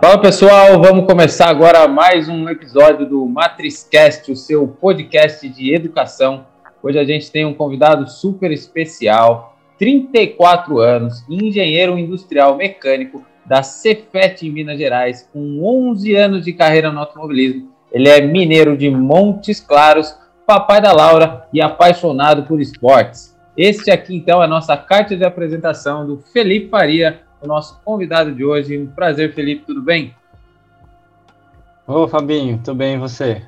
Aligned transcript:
Fala 0.00 0.16
pessoal, 0.16 0.80
vamos 0.80 1.06
começar 1.06 1.48
agora 1.48 1.88
mais 1.88 2.28
um 2.28 2.48
episódio 2.48 3.04
do 3.04 3.26
MatrizCast, 3.26 4.30
o 4.30 4.36
seu 4.36 4.68
podcast 4.68 5.48
de 5.48 5.74
educação. 5.74 6.46
Hoje 6.80 7.00
a 7.00 7.04
gente 7.04 7.32
tem 7.32 7.44
um 7.44 7.52
convidado 7.52 8.08
super 8.08 8.52
especial, 8.52 9.56
34 9.76 10.78
anos, 10.78 11.24
engenheiro 11.28 11.98
industrial 11.98 12.56
mecânico 12.56 13.26
da 13.44 13.64
Cefet 13.64 14.46
em 14.46 14.52
Minas 14.52 14.78
Gerais, 14.78 15.28
com 15.32 15.64
11 15.90 16.14
anos 16.14 16.44
de 16.44 16.52
carreira 16.52 16.92
no 16.92 17.00
automobilismo. 17.00 17.68
Ele 17.90 18.08
é 18.08 18.20
mineiro 18.20 18.76
de 18.76 18.88
Montes 18.88 19.58
Claros, 19.58 20.16
papai 20.46 20.80
da 20.80 20.92
Laura 20.92 21.48
e 21.52 21.60
apaixonado 21.60 22.44
por 22.44 22.60
esportes. 22.60 23.36
Este 23.56 23.90
aqui 23.90 24.14
então 24.14 24.40
é 24.40 24.44
a 24.44 24.48
nossa 24.48 24.76
carta 24.76 25.16
de 25.16 25.24
apresentação 25.24 26.06
do 26.06 26.18
Felipe 26.18 26.68
Faria, 26.68 27.20
o 27.40 27.46
nosso 27.46 27.80
convidado 27.84 28.34
de 28.34 28.44
hoje. 28.44 28.78
Um 28.78 28.86
prazer, 28.86 29.32
Felipe, 29.32 29.64
tudo 29.66 29.82
bem? 29.82 30.14
Ô, 31.86 32.06
Fabinho, 32.06 32.58
tudo 32.58 32.76
bem 32.76 32.96
e 32.96 32.98
você? 32.98 33.42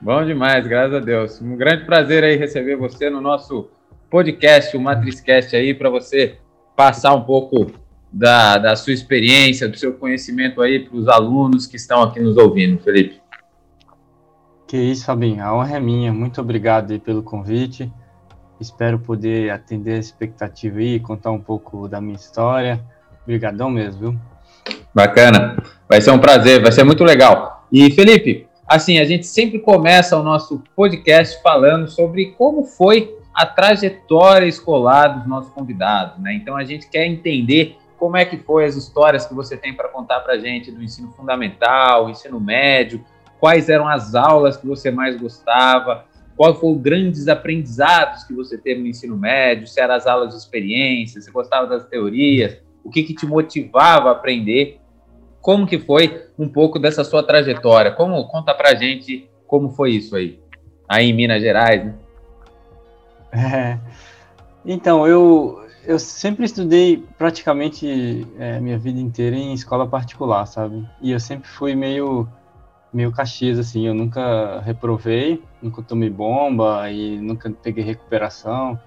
Bom 0.00 0.24
demais, 0.24 0.66
graças 0.66 0.94
a 0.94 1.00
Deus. 1.00 1.40
Um 1.40 1.56
grande 1.56 1.84
prazer 1.84 2.24
aí 2.24 2.36
receber 2.36 2.76
você 2.76 3.10
no 3.10 3.20
nosso 3.20 3.68
podcast, 4.10 4.76
o 4.76 4.80
Matrizcast 4.80 5.54
aí, 5.54 5.74
para 5.74 5.90
você 5.90 6.38
passar 6.74 7.14
um 7.14 7.22
pouco 7.22 7.70
da, 8.12 8.56
da 8.58 8.76
sua 8.76 8.92
experiência, 8.92 9.68
do 9.68 9.76
seu 9.76 9.94
conhecimento 9.94 10.62
aí 10.62 10.88
para 10.88 10.96
os 10.96 11.08
alunos 11.08 11.66
que 11.66 11.76
estão 11.76 12.02
aqui 12.02 12.20
nos 12.20 12.36
ouvindo, 12.36 12.82
Felipe. 12.82 13.20
Que 14.66 14.76
isso, 14.76 15.04
Fabinho, 15.04 15.42
a 15.42 15.54
honra 15.54 15.76
é 15.76 15.80
minha. 15.80 16.12
Muito 16.12 16.40
obrigado 16.40 16.92
aí 16.92 16.98
pelo 16.98 17.22
convite. 17.22 17.90
Espero 18.60 18.98
poder 18.98 19.50
atender 19.50 19.94
a 19.94 19.98
expectativa 19.98 20.78
aí, 20.78 20.98
contar 20.98 21.30
um 21.30 21.40
pouco 21.40 21.86
da 21.88 22.00
minha 22.00 22.16
história 22.16 22.84
Obrigadão 23.28 23.68
mesmo, 23.68 24.00
viu? 24.00 24.20
Bacana. 24.94 25.62
Vai 25.86 26.00
ser 26.00 26.12
um 26.12 26.18
prazer, 26.18 26.62
vai 26.62 26.72
ser 26.72 26.82
muito 26.82 27.04
legal. 27.04 27.68
E 27.70 27.90
Felipe, 27.90 28.46
assim, 28.66 28.98
a 28.98 29.04
gente 29.04 29.26
sempre 29.26 29.58
começa 29.58 30.16
o 30.16 30.22
nosso 30.22 30.62
podcast 30.74 31.38
falando 31.42 31.86
sobre 31.88 32.32
como 32.38 32.64
foi 32.64 33.14
a 33.34 33.44
trajetória 33.44 34.46
escolar 34.46 35.08
dos 35.08 35.28
nossos 35.28 35.52
convidados, 35.52 36.18
né? 36.22 36.32
Então 36.32 36.56
a 36.56 36.64
gente 36.64 36.88
quer 36.88 37.04
entender 37.04 37.76
como 37.98 38.16
é 38.16 38.24
que 38.24 38.38
foi 38.38 38.64
as 38.64 38.76
histórias 38.76 39.26
que 39.26 39.34
você 39.34 39.58
tem 39.58 39.74
para 39.74 39.90
contar 39.90 40.20
para 40.20 40.32
a 40.32 40.38
gente 40.38 40.72
do 40.72 40.82
ensino 40.82 41.12
fundamental, 41.12 42.08
ensino 42.08 42.40
médio, 42.40 43.04
quais 43.38 43.68
eram 43.68 43.86
as 43.86 44.14
aulas 44.14 44.56
que 44.56 44.66
você 44.66 44.90
mais 44.90 45.20
gostava, 45.20 46.06
quais 46.34 46.58
foram 46.58 46.76
os 46.76 46.80
grandes 46.80 47.28
aprendizados 47.28 48.24
que 48.24 48.32
você 48.32 48.56
teve 48.56 48.80
no 48.80 48.86
ensino 48.86 49.18
médio, 49.18 49.66
se 49.66 49.78
eram 49.78 49.96
as 49.96 50.06
aulas 50.06 50.30
de 50.30 50.36
experiência, 50.36 51.20
se 51.20 51.30
gostava 51.30 51.66
das 51.66 51.84
teorias, 51.84 52.66
o 52.84 52.90
que, 52.90 53.02
que 53.02 53.14
te 53.14 53.26
motivava 53.26 54.08
a 54.08 54.12
aprender, 54.12 54.80
como 55.40 55.66
que 55.66 55.78
foi 55.78 56.26
um 56.38 56.48
pouco 56.48 56.78
dessa 56.78 57.04
sua 57.04 57.22
trajetória, 57.22 57.92
como 57.92 58.26
conta 58.28 58.54
pra 58.54 58.74
gente 58.74 59.28
como 59.46 59.70
foi 59.70 59.92
isso 59.92 60.14
aí, 60.14 60.38
aí 60.88 61.10
em 61.10 61.14
Minas 61.14 61.42
Gerais, 61.42 61.84
né? 61.84 61.94
É, 63.32 63.78
então, 64.64 65.06
eu, 65.06 65.66
eu 65.84 65.98
sempre 65.98 66.44
estudei 66.44 67.04
praticamente 67.16 68.26
é, 68.38 68.60
minha 68.60 68.78
vida 68.78 69.00
inteira 69.00 69.34
em 69.36 69.54
escola 69.54 69.86
particular, 69.86 70.46
sabe? 70.46 70.86
E 71.00 71.10
eu 71.10 71.20
sempre 71.20 71.48
fui 71.48 71.74
meio, 71.74 72.28
meio 72.92 73.10
caxias, 73.10 73.58
assim, 73.58 73.86
eu 73.86 73.94
nunca 73.94 74.60
reprovei, 74.60 75.42
nunca 75.62 75.82
tomei 75.82 76.10
bomba 76.10 76.90
e 76.90 77.18
nunca 77.18 77.50
peguei 77.50 77.82
recuperação. 77.82 78.78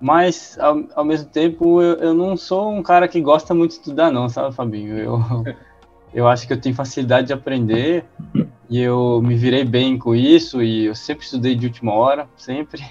Mas, 0.00 0.58
ao, 0.58 0.84
ao 0.94 1.04
mesmo 1.04 1.28
tempo, 1.28 1.82
eu, 1.82 1.96
eu, 1.96 2.14
não 2.14 2.36
sou 2.36 2.72
um 2.72 2.82
cara 2.82 3.06
que 3.06 3.20
gosta 3.20 3.52
muito 3.52 3.72
de 3.72 3.76
estudar, 3.78 4.10
não, 4.10 4.28
sabe, 4.28 4.54
Fabinho? 4.54 4.96
Eu, 4.96 5.20
eu 6.14 6.26
acho 6.26 6.46
que 6.46 6.52
eu 6.52 6.60
tenho 6.60 6.74
facilidade 6.74 7.26
de 7.26 7.32
aprender 7.32 8.06
e 8.68 8.80
eu 8.80 9.20
me 9.22 9.34
virei 9.36 9.64
bem 9.64 9.98
com 9.98 10.14
isso 10.14 10.62
e 10.62 10.86
eu 10.86 10.94
sempre 10.94 11.24
estudei 11.24 11.54
de 11.54 11.66
última 11.66 11.92
hora, 11.92 12.28
sempre. 12.36 12.82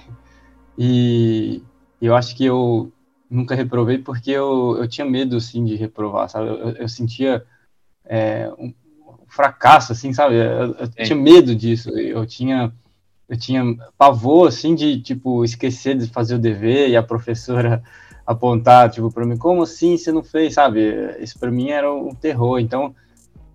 E 0.78 1.64
eu 2.00 2.16
acho 2.16 2.36
que 2.36 2.46
eu 2.46 2.92
nunca 3.30 3.56
reprovei 3.56 3.98
porque 3.98 4.32
eu, 4.32 4.78
eu 4.78 4.88
tinha 4.88 5.06
medo, 5.06 5.38
assim, 5.38 5.66
de 5.66 5.76
reprovar, 5.76 6.30
sabe? 6.30 6.48
Eu, 6.48 6.70
eu 6.72 6.88
sentia 6.88 7.44
é, 8.06 8.52
um 8.58 8.74
fracasso, 9.28 9.92
assim, 9.92 10.14
sabe? 10.14 10.36
Eu, 10.36 10.76
eu 10.76 10.88
tinha 10.88 11.16
medo 11.16 11.56
disso. 11.56 11.90
Eu 11.90 12.26
tinha 12.26 12.72
eu 13.30 13.38
tinha 13.38 13.64
pavor, 13.96 14.48
assim, 14.48 14.74
de, 14.74 15.00
tipo, 15.00 15.46
esquecer 15.46 15.96
de 15.96 16.08
fazer 16.08 16.36
o 16.36 16.40
dever 16.40 16.90
e 16.90 16.98
a 16.98 17.04
professora 17.04 17.84
apontar, 18.26 18.90
tipo, 18.90 19.12
para 19.12 19.26
mim, 19.26 19.38
como 19.38 19.62
assim 19.62 19.96
você 19.96 20.12
não 20.12 20.24
fez, 20.24 20.56
sabe? 20.56 21.16
Isso 21.20 21.38
para 21.40 21.52
mim 21.52 21.70
era 21.70 21.94
um 21.94 22.14
terror. 22.14 22.60
Então, 22.60 22.96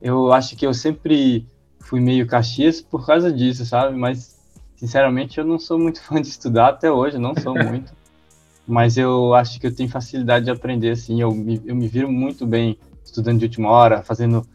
eu 0.01 0.33
acho 0.33 0.57
que 0.57 0.65
eu 0.65 0.73
sempre 0.73 1.47
fui 1.81 2.01
meio 2.01 2.27
caxias 2.27 2.81
por 2.81 3.05
causa 3.05 3.33
disso, 3.33 3.67
sabe? 3.67 3.97
Mas, 3.97 4.37
sinceramente, 4.77 5.39
eu 5.39 5.45
não 5.45 5.59
sou 5.59 5.77
muito 5.79 6.01
fã 6.07 6.23
de 6.23 6.29
estudar 6.29 6.69
até 6.69 6.91
hoje, 6.91 7.19
não 7.19 7.35
sou 7.35 7.55
muito. 7.59 7.93
Mas 8.67 8.97
eu 8.97 9.35
acho 9.35 9.61
que 9.61 9.67
eu 9.67 9.75
tenho 9.75 9.91
facilidade 9.91 10.45
de 10.45 10.51
aprender, 10.53 10.91
assim, 10.91 11.21
eu 11.21 11.33
me, 11.33 11.61
eu 11.67 11.75
me 11.75 11.89
viro 11.89 12.11
muito 12.11 12.47
bem 12.47 12.79
estudando 13.05 13.41
de 13.41 13.45
última 13.45 13.71
hora, 13.71 14.03
fazendo 14.03 14.47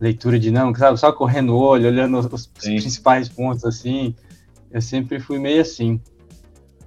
leitura 0.00 0.38
dinâmica, 0.38 0.80
sabe? 0.80 0.98
Só 0.98 1.12
correndo 1.12 1.54
o 1.54 1.58
olho, 1.58 1.86
olhando 1.86 2.18
os, 2.18 2.26
os 2.26 2.46
principais 2.46 3.28
pontos, 3.28 3.64
assim. 3.64 4.14
Eu 4.74 4.82
sempre 4.82 5.20
fui 5.20 5.38
meio 5.38 5.62
assim. 5.62 6.00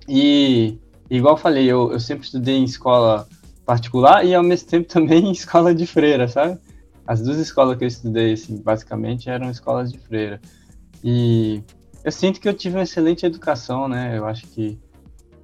E, 0.09 0.77
igual 1.09 1.37
falei, 1.37 1.65
eu, 1.65 1.89
eu 1.93 1.99
sempre 2.01 2.25
estudei 2.25 2.57
em 2.57 2.65
escola 2.65 3.25
particular 3.65 4.25
e 4.25 4.35
ao 4.35 4.43
mesmo 4.43 4.69
tempo 4.69 4.87
também 4.91 5.25
em 5.25 5.31
escola 5.31 5.73
de 5.73 5.87
freira, 5.87 6.27
sabe? 6.27 6.59
As 7.07 7.21
duas 7.21 7.37
escolas 7.37 7.77
que 7.77 7.85
eu 7.85 7.87
estudei, 7.87 8.33
assim, 8.33 8.57
basicamente 8.57 9.29
eram 9.29 9.49
escolas 9.49 9.89
de 9.89 9.97
freira. 9.99 10.41
E 11.01 11.63
eu 12.03 12.11
sinto 12.11 12.41
que 12.41 12.49
eu 12.49 12.53
tive 12.53 12.75
uma 12.75 12.83
excelente 12.83 13.25
educação, 13.25 13.87
né? 13.87 14.17
Eu 14.17 14.25
acho 14.25 14.45
que, 14.47 14.77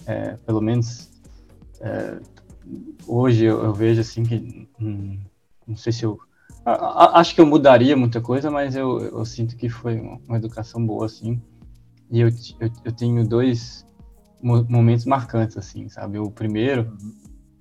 é, 0.05 0.35
pelo 0.45 0.59
menos 0.59 1.09
é, 1.79 2.19
hoje 3.07 3.45
eu, 3.45 3.63
eu, 3.63 3.73
vejo 3.73 4.01
assim 4.01 4.23
que, 4.23 4.67
hum, 4.81 5.17
não 5.65 5.77
sei 5.77 5.93
se 5.93 6.03
eu, 6.03 6.19
a, 6.65 6.71
a, 6.73 7.19
acho 7.21 7.33
que 7.33 7.39
eu 7.39 7.45
mudaria 7.45 7.95
muita 7.95 8.19
coisa, 8.19 8.51
mas 8.51 8.75
eu, 8.75 8.99
eu 8.99 9.23
sinto 9.23 9.55
que 9.55 9.69
foi 9.69 9.97
uma, 9.97 10.19
uma 10.27 10.37
educação 10.37 10.85
boa, 10.85 11.05
assim. 11.05 11.41
E 12.09 12.21
eu, 12.21 12.29
eu, 12.59 12.69
eu 12.85 12.91
tenho 12.91 13.27
dois 13.27 13.85
momentos 14.41 15.05
marcantes, 15.05 15.57
assim, 15.57 15.87
sabe? 15.87 16.19
O 16.19 16.29
primeiro 16.29 16.97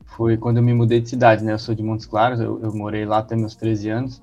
foi 0.05 0.37
quando 0.37 0.57
eu 0.59 0.63
me 0.63 0.75
mudei 0.75 1.01
de 1.01 1.09
cidade, 1.09 1.45
né? 1.45 1.53
Eu 1.53 1.59
sou 1.59 1.75
de 1.75 1.83
Montes 1.83 2.07
Claros, 2.07 2.41
eu, 2.41 2.61
eu 2.61 2.75
morei 2.75 3.05
lá 3.05 3.19
até 3.19 3.37
meus 3.37 3.55
13 3.55 3.89
anos. 3.89 4.23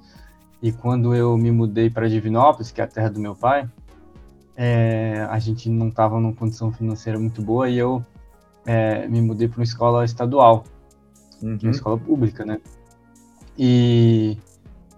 E 0.62 0.72
quando 0.72 1.16
eu 1.16 1.38
me 1.38 1.52
mudei 1.52 1.90
para 1.90 2.10
Divinópolis, 2.10 2.72
que 2.72 2.82
é 2.82 2.84
a 2.84 2.88
terra 2.88 3.10
do 3.10 3.20
meu 3.20 3.34
pai, 3.34 3.68
é, 4.56 5.26
a 5.30 5.40
gente 5.40 5.70
não 5.70 5.88
estava 5.88 6.20
numa 6.20 6.34
condição 6.34 6.72
financeira 6.72 7.18
muito 7.18 7.42
boa 7.42 7.70
e 7.70 7.78
eu 7.78 8.04
é, 8.66 9.08
me 9.08 9.22
mudei 9.22 9.48
para 9.48 9.60
uma 9.60 9.64
escola 9.64 10.04
estadual, 10.04 10.66
uhum. 11.42 11.58
uma 11.64 11.72
escola 11.72 11.98
pública, 11.98 12.46
né? 12.46 12.60
E, 13.58 14.38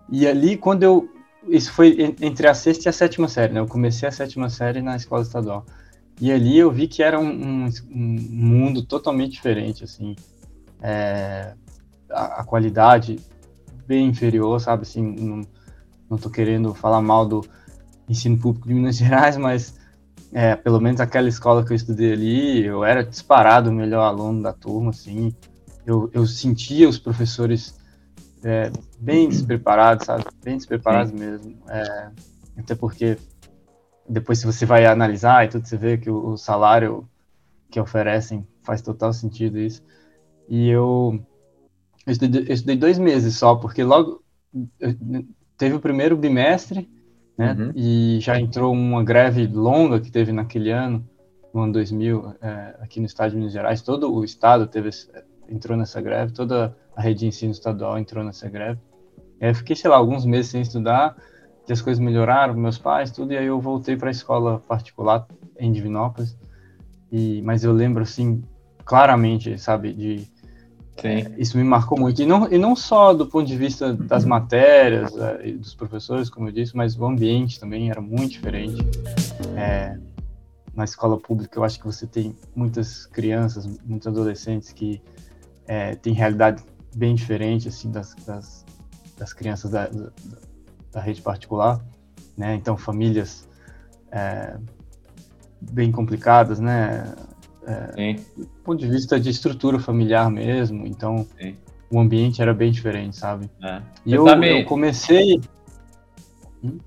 e 0.10 0.28
ali, 0.28 0.58
quando 0.58 0.82
eu 0.84 1.08
isso 1.48 1.72
foi 1.74 2.16
entre 2.22 2.48
a 2.48 2.54
sexta 2.54 2.88
e 2.88 2.90
a 2.90 2.94
sétima 2.94 3.28
série, 3.28 3.54
né? 3.54 3.60
Eu 3.60 3.68
comecei 3.68 4.08
a 4.08 4.12
sétima 4.12 4.50
série 4.50 4.82
na 4.82 4.96
escola 4.96 5.22
estadual. 5.24 5.66
E 6.20 6.32
ali 6.32 6.58
eu 6.58 6.72
vi 6.72 6.88
que 6.88 7.02
era 7.02 7.20
um, 7.20 7.30
um, 7.30 7.70
um 7.90 8.20
mundo 8.32 8.84
totalmente 8.84 9.32
diferente, 9.32 9.84
assim. 9.84 10.16
É, 10.82 11.54
a, 12.10 12.42
a, 12.42 12.44
qualidade 12.44 13.20
bem 13.88 14.08
inferior, 14.08 14.60
sabe? 14.62 14.84
Assim, 14.84 15.02
não, 15.02 15.42
não 16.10 16.18
tô 16.18 16.30
querendo 16.30 16.74
falar 16.74 17.02
mal 17.02 17.26
do 17.26 17.44
ensino 18.08 18.38
público 18.38 18.68
de 18.68 18.74
Minas 18.74 18.98
Gerais, 18.98 19.36
mas 19.38 19.80
é, 20.32 20.56
pelo 20.56 20.80
menos 20.80 21.02
aquela 21.02 21.28
escola 21.28 21.66
que 21.66 21.72
eu 21.72 21.76
estudei 21.76 22.14
ali, 22.14 22.66
eu 22.66 22.84
era 22.84 23.04
disparado 23.04 23.70
o 23.70 23.74
melhor 23.74 24.04
aluno 24.04 24.44
da 24.44 24.54
turma, 24.54 24.92
assim. 24.92 25.34
Eu, 25.86 26.10
eu 26.14 26.28
sentia 26.28 26.88
os 26.88 27.00
professores 27.00 27.81
é, 28.44 28.72
bem 29.00 29.30
despreparados, 29.30 30.06
sabe? 30.06 30.26
Bem 30.44 30.58
despreparados 30.58 31.12
mesmo. 31.12 31.58
É, 31.70 32.12
até 32.58 32.76
porque 32.76 33.18
depois 34.08 34.40
se 34.40 34.46
você 34.46 34.66
vai 34.66 34.86
analisar 34.86 35.46
e 35.46 35.50
tudo, 35.50 35.68
você 35.68 35.78
vê 35.78 35.98
que 35.98 36.10
o, 36.10 36.32
o, 36.32 36.38
salário 36.38 37.08
que 37.70 37.80
oferecem 37.80 38.46
faz 38.62 38.82
total 38.82 39.14
sentido 39.14 39.60
isso. 39.60 39.82
E 40.50 40.70
eu, 40.70 41.24
eu, 42.06 42.12
estudei, 42.12 42.42
eu 42.48 42.54
estudei 42.54 42.76
dois 42.76 43.00
meses 43.00 43.38
só, 43.38 43.56
porque 43.56 43.84
logo 43.84 44.24
teve 45.58 45.76
o 45.76 45.80
primeiro 45.80 46.18
bimestre, 46.18 46.90
né? 47.38 47.54
Uhum. 47.54 47.72
E 47.76 48.20
já 48.20 48.40
entrou 48.40 48.74
uma 48.74 49.04
greve 49.04 49.48
longa 49.48 50.00
que 50.00 50.12
teve 50.12 50.32
naquele 50.32 50.72
ano, 50.72 51.08
no 51.54 51.62
ano 51.62 51.74
2000, 51.74 52.36
é, 52.42 52.76
aqui 52.82 53.00
no 53.00 53.06
estado 53.06 53.32
de 53.32 53.38
Minas 53.38 53.54
Gerais. 53.54 53.82
Todo 53.82 54.14
o 54.14 54.24
estado 54.24 54.68
teve, 54.68 54.90
entrou 55.48 55.78
nessa 55.78 56.02
greve, 56.02 56.34
toda 56.34 56.76
a 56.96 57.02
rede 57.02 57.22
de 57.22 57.28
ensino 57.28 57.52
estadual 57.52 57.98
entrou 57.98 58.24
nessa 58.24 58.50
greve. 58.50 58.80
Aí 59.40 59.50
eu 59.50 59.56
fiquei, 59.56 59.76
sei 59.76 59.90
lá, 59.90 59.98
alguns 59.98 60.26
meses 60.26 60.52
sem 60.52 60.62
estudar, 60.62 61.16
que 61.66 61.74
as 61.74 61.82
coisas 61.82 62.04
melhoraram, 62.04 62.54
meus 62.54 62.78
pais, 62.78 63.12
tudo, 63.12 63.34
e 63.34 63.38
aí 63.38 63.46
eu 63.46 63.60
voltei 63.60 63.96
para 63.96 64.10
a 64.10 64.12
escola 64.12 64.60
particular 64.60 65.28
em 65.58 65.72
Divinópolis. 65.72 66.38
E, 67.12 67.42
mas 67.44 67.64
eu 67.64 67.72
lembro, 67.72 68.04
assim, 68.04 68.44
claramente, 68.86 69.58
sabe, 69.58 69.94
de 69.94 70.28
é, 71.04 71.32
isso 71.38 71.58
me 71.58 71.64
marcou 71.64 72.00
muito. 72.00 72.22
E 72.22 72.26
não, 72.26 72.52
e 72.52 72.58
não 72.58 72.76
só 72.76 73.14
do 73.14 73.26
ponto 73.26 73.48
de 73.48 73.58
vista 73.58 73.94
das 73.94 74.24
matérias 74.24 75.16
é, 75.18 75.50
e 75.50 75.54
dos 75.54 75.74
professores, 75.74 76.30
como 76.30 76.48
eu 76.48 76.52
disse, 76.52 76.76
mas 76.76 76.98
o 76.98 77.06
ambiente 77.06 77.60
também 77.60 77.90
era 77.90 78.02
muito 78.02 78.32
diferente. 78.32 78.84
É, 79.58 79.98
na 80.76 80.84
escola 80.84 81.18
pública, 81.18 81.58
eu 81.58 81.64
acho 81.64 81.80
que 81.80 81.86
você 81.86 82.06
tem 82.06 82.36
muitas 82.56 83.06
crianças, 83.06 83.66
muitos 83.84 84.08
adolescentes 84.08 84.72
que 84.72 85.02
é, 85.68 85.96
têm 85.96 86.14
realidade 86.14 86.64
bem 86.96 87.16
diferente 87.16 87.68
assim 87.68 87.92
das, 87.92 88.14
das, 88.26 88.66
das 89.18 89.34
crianças 89.34 89.72
da, 89.72 89.88
da, 89.88 90.12
da, 90.92 91.02
rede 91.02 91.22
particular, 91.22 91.80
né? 92.38 92.56
Então 92.56 92.78
famílias 92.78 93.48
é, 94.12 94.58
bem 95.62 95.92
complicadas, 95.92 96.60
né? 96.60 97.14
É, 97.66 98.14
do 98.36 98.48
ponto 98.64 98.80
de 98.80 98.88
vista 98.88 99.20
de 99.20 99.30
estrutura 99.30 99.80
familiar 99.80 100.30
mesmo, 100.32 100.88
então 100.88 101.28
Sim. 101.40 101.56
o 101.92 102.00
ambiente 102.00 102.42
era 102.42 102.54
bem 102.54 102.72
diferente, 102.72 103.16
sabe? 103.16 103.50
É. 103.64 103.82
E 104.06 104.14
eu, 104.14 104.26
me... 104.38 104.62
eu 104.62 104.66
comecei. 104.66 105.40
Hum? 106.64 106.80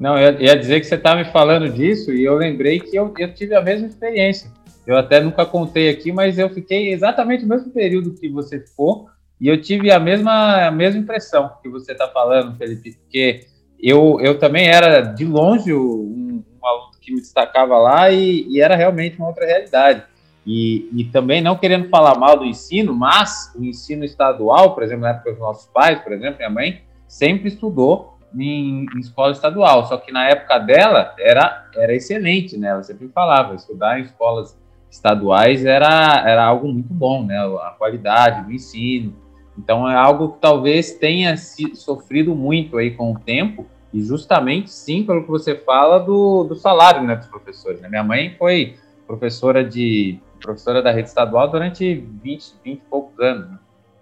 Não, 0.00 0.18
eu 0.18 0.40
ia 0.40 0.56
dizer 0.56 0.80
que 0.80 0.86
você 0.86 0.94
estava 0.94 1.18
tá 1.18 1.24
me 1.24 1.30
falando 1.30 1.70
disso 1.70 2.10
e 2.10 2.24
eu 2.24 2.34
lembrei 2.34 2.80
que 2.80 2.96
eu, 2.96 3.12
eu 3.18 3.34
tive 3.34 3.54
a 3.54 3.60
mesma 3.60 3.86
experiência. 3.86 4.50
Eu 4.86 4.96
até 4.96 5.20
nunca 5.20 5.44
contei 5.44 5.90
aqui, 5.90 6.10
mas 6.10 6.38
eu 6.38 6.48
fiquei 6.48 6.90
exatamente 6.90 7.42
no 7.42 7.50
mesmo 7.50 7.70
período 7.70 8.14
que 8.14 8.28
você 8.28 8.58
ficou 8.58 9.09
e 9.40 9.48
eu 9.48 9.60
tive 9.60 9.90
a 9.90 9.98
mesma, 9.98 10.66
a 10.66 10.70
mesma 10.70 11.00
impressão 11.00 11.50
que 11.62 11.68
você 11.68 11.92
está 11.92 12.06
falando, 12.08 12.56
Felipe, 12.56 12.92
porque 12.92 13.46
eu, 13.82 14.18
eu 14.20 14.38
também 14.38 14.68
era 14.68 15.00
de 15.00 15.24
longe 15.24 15.72
um, 15.72 16.44
um 16.60 16.66
aluno 16.66 16.90
que 17.00 17.12
me 17.12 17.20
destacava 17.20 17.78
lá 17.78 18.10
e, 18.10 18.46
e 18.48 18.60
era 18.60 18.76
realmente 18.76 19.16
uma 19.16 19.28
outra 19.28 19.46
realidade. 19.46 20.02
E, 20.46 20.88
e, 20.92 21.04
também 21.04 21.40
não 21.40 21.56
querendo 21.56 21.88
falar 21.88 22.18
mal 22.18 22.38
do 22.38 22.44
ensino, 22.44 22.94
mas 22.94 23.52
o 23.54 23.64
ensino 23.64 24.04
estadual, 24.04 24.74
por 24.74 24.82
exemplo, 24.82 25.02
na 25.02 25.10
época 25.10 25.30
dos 25.32 25.40
nossos 25.40 25.66
pais, 25.66 26.00
por 26.00 26.12
exemplo, 26.12 26.38
minha 26.38 26.50
mãe 26.50 26.82
sempre 27.06 27.48
estudou 27.48 28.18
em, 28.34 28.86
em, 28.94 28.98
escola 29.00 29.32
estadual, 29.32 29.86
só 29.86 29.96
que 29.98 30.10
na 30.10 30.28
época 30.28 30.58
dela 30.58 31.14
era, 31.18 31.68
era 31.74 31.94
excelente, 31.94 32.56
né? 32.56 32.68
Ela 32.68 32.82
sempre 32.82 33.08
falava, 33.08 33.54
estudar 33.54 33.98
em 33.98 34.04
escolas 34.04 34.58
estaduais 34.90 35.64
era, 35.64 36.24
era 36.26 36.44
algo 36.44 36.68
muito 36.68 36.92
bom, 36.92 37.24
né? 37.24 37.38
A 37.38 37.74
qualidade 37.78 38.44
do 38.44 38.52
ensino. 38.52 39.14
Então 39.62 39.88
é 39.88 39.94
algo 39.94 40.32
que 40.32 40.38
talvez 40.40 40.94
tenha 40.94 41.36
se, 41.36 41.74
sofrido 41.76 42.34
muito 42.34 42.78
aí 42.78 42.92
com 42.92 43.12
o 43.12 43.18
tempo, 43.18 43.66
e 43.92 44.02
justamente 44.02 44.70
sim, 44.70 45.04
pelo 45.04 45.22
que 45.22 45.28
você 45.28 45.54
fala 45.54 45.98
do, 45.98 46.44
do 46.44 46.54
salário 46.54 47.02
né, 47.02 47.16
dos 47.16 47.26
professores. 47.26 47.80
Né? 47.80 47.88
Minha 47.88 48.04
mãe 48.04 48.34
foi 48.38 48.76
professora 49.06 49.64
de 49.64 50.18
professora 50.40 50.80
da 50.80 50.90
rede 50.90 51.08
estadual 51.08 51.50
durante 51.50 51.94
20, 51.94 52.54
20 52.64 52.78
e 52.78 52.82
poucos 52.88 53.18
anos. 53.20 53.50
Né? 53.50 53.58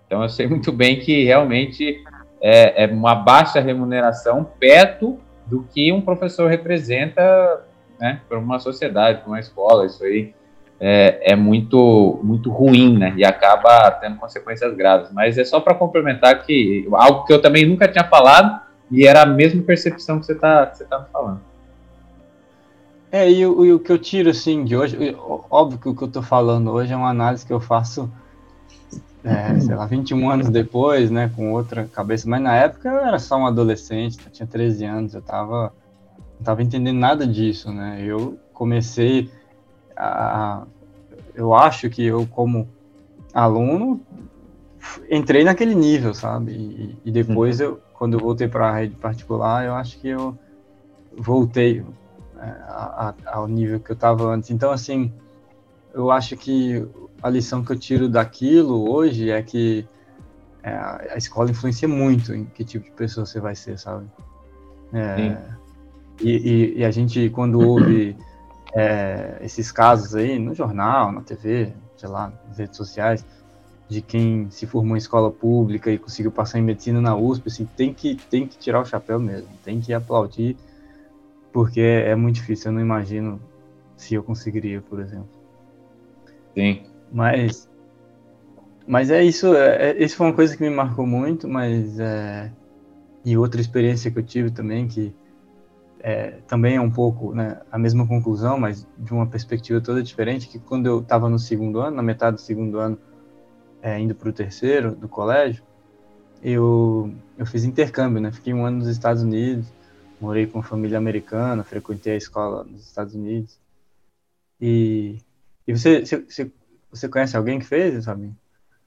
Então 0.06 0.22
eu 0.22 0.28
sei 0.28 0.46
muito 0.48 0.70
bem 0.70 1.00
que 1.00 1.24
realmente 1.24 2.04
é, 2.40 2.84
é, 2.84 2.86
uma 2.86 3.16
baixa 3.16 3.60
remuneração 3.60 4.44
perto 4.60 5.18
do 5.46 5.64
que 5.64 5.90
um 5.90 6.00
professor 6.00 6.48
representa 6.48 7.64
né, 7.98 8.20
para 8.28 8.38
uma 8.38 8.60
sociedade, 8.60 9.20
para 9.20 9.28
uma 9.28 9.40
escola. 9.40 9.86
Isso 9.86 10.04
aí 10.04 10.34
é, 10.80 11.32
é, 11.32 11.36
muito, 11.36 12.20
muito 12.22 12.50
ruim, 12.50 12.96
né? 12.96 13.12
E 13.16 13.24
acaba 13.24 13.90
tendo 13.92 14.16
consequências 14.16 14.74
graves. 14.76 15.10
Mas 15.12 15.36
é 15.36 15.44
só 15.44 15.60
para 15.60 15.74
complementar 15.74 16.44
que 16.44 16.86
algo 16.92 17.24
que 17.24 17.32
eu 17.32 17.42
também 17.42 17.66
nunca 17.66 17.88
tinha 17.88 18.04
falado 18.04 18.60
e 18.90 19.06
era 19.06 19.22
a 19.22 19.26
mesma 19.26 19.62
percepção 19.62 20.20
que 20.20 20.26
você 20.26 20.32
está 20.32 20.66
você 20.66 20.84
tá 20.84 21.06
falando. 21.12 21.40
É, 23.10 23.30
e 23.30 23.46
o, 23.46 23.64
e 23.64 23.72
o, 23.72 23.80
que 23.80 23.90
eu 23.90 23.98
tiro, 23.98 24.28
assim, 24.28 24.64
de 24.64 24.76
hoje, 24.76 25.16
óbvio 25.50 25.78
que 25.78 25.88
o 25.88 25.94
que 25.94 26.02
eu 26.02 26.08
estou 26.08 26.22
falando 26.22 26.70
hoje 26.70 26.92
é 26.92 26.96
uma 26.96 27.08
análise 27.08 27.44
que 27.44 27.52
eu 27.52 27.58
faço, 27.58 28.10
é, 29.24 29.58
sei 29.60 29.74
lá, 29.74 29.86
21 29.86 30.30
anos 30.30 30.50
depois, 30.50 31.10
né, 31.10 31.30
com 31.34 31.52
outra 31.52 31.88
cabeça, 31.90 32.28
mas 32.28 32.42
na 32.42 32.54
época 32.54 32.86
eu 32.86 32.98
era 32.98 33.18
só 33.18 33.38
um 33.38 33.46
adolescente, 33.46 34.18
eu 34.26 34.30
tinha 34.30 34.46
13 34.46 34.84
anos, 34.84 35.14
eu 35.14 35.22
tava, 35.22 35.72
não 36.38 36.44
tava 36.44 36.62
entendendo 36.62 36.98
nada 36.98 37.26
disso, 37.26 37.72
né, 37.72 37.98
eu 38.04 38.38
comecei 38.52 39.30
a, 39.98 40.66
eu 41.34 41.54
acho 41.54 41.88
que 41.90 42.04
eu, 42.04 42.26
como 42.26 42.68
aluno, 43.32 44.00
entrei 45.10 45.44
naquele 45.44 45.74
nível, 45.74 46.14
sabe, 46.14 46.52
e, 46.52 46.98
e 47.04 47.10
depois 47.10 47.60
uhum. 47.60 47.66
eu, 47.66 47.80
quando 47.94 48.14
eu 48.14 48.20
voltei 48.20 48.48
para 48.48 48.68
a 48.68 48.74
rede 48.74 48.94
particular, 48.96 49.64
eu 49.64 49.74
acho 49.74 49.98
que 49.98 50.08
eu 50.08 50.38
voltei, 51.16 51.84
a, 52.38 53.14
a, 53.26 53.36
ao 53.36 53.48
nível 53.48 53.80
que 53.80 53.90
eu 53.90 53.94
estava 53.94 54.24
antes. 54.32 54.50
Então, 54.50 54.70
assim, 54.70 55.12
eu 55.92 56.10
acho 56.10 56.36
que 56.36 56.86
a 57.22 57.28
lição 57.28 57.64
que 57.64 57.72
eu 57.72 57.78
tiro 57.78 58.08
daquilo 58.08 58.90
hoje 58.90 59.30
é 59.30 59.42
que 59.42 59.86
é, 60.62 60.70
a 60.70 61.16
escola 61.16 61.50
influencia 61.50 61.88
muito 61.88 62.34
em 62.34 62.44
que 62.44 62.64
tipo 62.64 62.84
de 62.84 62.90
pessoa 62.92 63.26
você 63.26 63.40
vai 63.40 63.54
ser, 63.54 63.78
sabe? 63.78 64.06
É, 64.92 65.36
e, 66.20 66.30
e, 66.30 66.78
e, 66.78 66.84
a 66.84 66.90
gente, 66.90 67.28
quando 67.30 67.60
ouve 67.60 68.16
é, 68.74 69.38
esses 69.40 69.72
casos 69.72 70.14
aí 70.14 70.38
no 70.38 70.54
jornal, 70.54 71.12
na 71.12 71.22
TV, 71.22 71.72
sei 71.96 72.08
lá, 72.08 72.32
nas 72.46 72.58
redes 72.58 72.76
sociais, 72.76 73.24
de 73.88 74.02
quem 74.02 74.50
se 74.50 74.66
formou 74.66 74.96
em 74.96 74.98
escola 74.98 75.30
pública 75.30 75.90
e 75.90 75.98
conseguiu 75.98 76.30
passar 76.30 76.58
em 76.58 76.62
medicina 76.62 77.00
na 77.00 77.16
USP, 77.16 77.48
assim, 77.48 77.66
tem 77.76 77.94
que, 77.94 78.16
tem 78.16 78.46
que 78.46 78.58
tirar 78.58 78.80
o 78.80 78.84
chapéu 78.84 79.18
mesmo, 79.18 79.48
tem 79.64 79.80
que 79.80 79.92
aplaudir 79.92 80.56
porque 81.52 81.80
é 81.80 82.14
muito 82.14 82.36
difícil. 82.36 82.70
Eu 82.70 82.74
não 82.74 82.80
imagino 82.80 83.40
se 83.96 84.14
eu 84.14 84.22
conseguiria, 84.22 84.80
por 84.80 85.00
exemplo. 85.00 85.28
Sim. 86.54 86.84
Mas, 87.10 87.68
mas 88.86 89.10
é 89.10 89.24
isso. 89.24 89.54
É, 89.54 89.90
é, 89.90 90.04
isso 90.04 90.16
foi 90.16 90.26
uma 90.26 90.34
coisa 90.34 90.56
que 90.56 90.62
me 90.62 90.70
marcou 90.70 91.06
muito, 91.06 91.48
mas 91.48 91.98
é, 91.98 92.52
e 93.24 93.36
outra 93.36 93.60
experiência 93.60 94.10
que 94.10 94.18
eu 94.18 94.22
tive 94.22 94.50
também 94.50 94.86
que 94.86 95.14
é, 96.00 96.38
também 96.46 96.76
é 96.76 96.80
um 96.80 96.90
pouco 96.90 97.34
né, 97.34 97.60
a 97.70 97.78
mesma 97.78 98.06
conclusão, 98.06 98.58
mas 98.58 98.86
de 98.96 99.12
uma 99.12 99.26
perspectiva 99.26 99.80
toda 99.80 100.02
diferente. 100.02 100.48
Que 100.48 100.58
quando 100.58 100.86
eu 100.86 101.00
estava 101.00 101.28
no 101.28 101.38
segundo 101.38 101.80
ano, 101.80 101.96
na 101.96 102.02
metade 102.02 102.36
do 102.36 102.40
segundo 102.40 102.78
ano, 102.78 102.98
é, 103.82 103.98
indo 103.98 104.14
para 104.14 104.28
o 104.28 104.32
terceiro 104.32 104.94
do 104.94 105.08
colégio, 105.08 105.62
eu 106.42 107.12
eu 107.36 107.46
fiz 107.46 107.64
intercâmbio, 107.64 108.20
né? 108.20 108.32
Fiquei 108.32 108.52
um 108.52 108.64
ano 108.64 108.78
nos 108.78 108.88
Estados 108.88 109.22
Unidos 109.22 109.66
morei 110.20 110.46
com 110.46 110.62
família 110.62 110.98
americana, 110.98 111.64
frequentei 111.64 112.14
a 112.14 112.16
escola 112.16 112.64
nos 112.64 112.86
Estados 112.86 113.14
Unidos. 113.14 113.58
E, 114.60 115.18
e 115.66 115.76
você, 115.76 116.04
você, 116.04 116.50
você 116.90 117.08
conhece 117.08 117.36
alguém 117.36 117.58
que 117.58 117.64
fez, 117.64 118.04
sabe? 118.04 118.32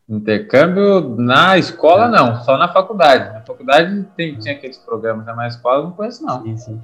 Intercâmbio 0.08 1.16
na 1.18 1.58
escola, 1.58 2.06
é. 2.06 2.10
não, 2.10 2.44
só 2.44 2.58
na 2.58 2.68
faculdade. 2.68 3.34
Na 3.34 3.42
faculdade 3.42 4.06
tem, 4.16 4.38
tinha 4.38 4.56
aqueles 4.56 4.78
programas, 4.78 5.26
na 5.26 5.48
escola 5.48 5.84
não 5.84 5.92
conheço, 5.92 6.26
não. 6.26 6.44
Sim, 6.44 6.58
sim. 6.58 6.82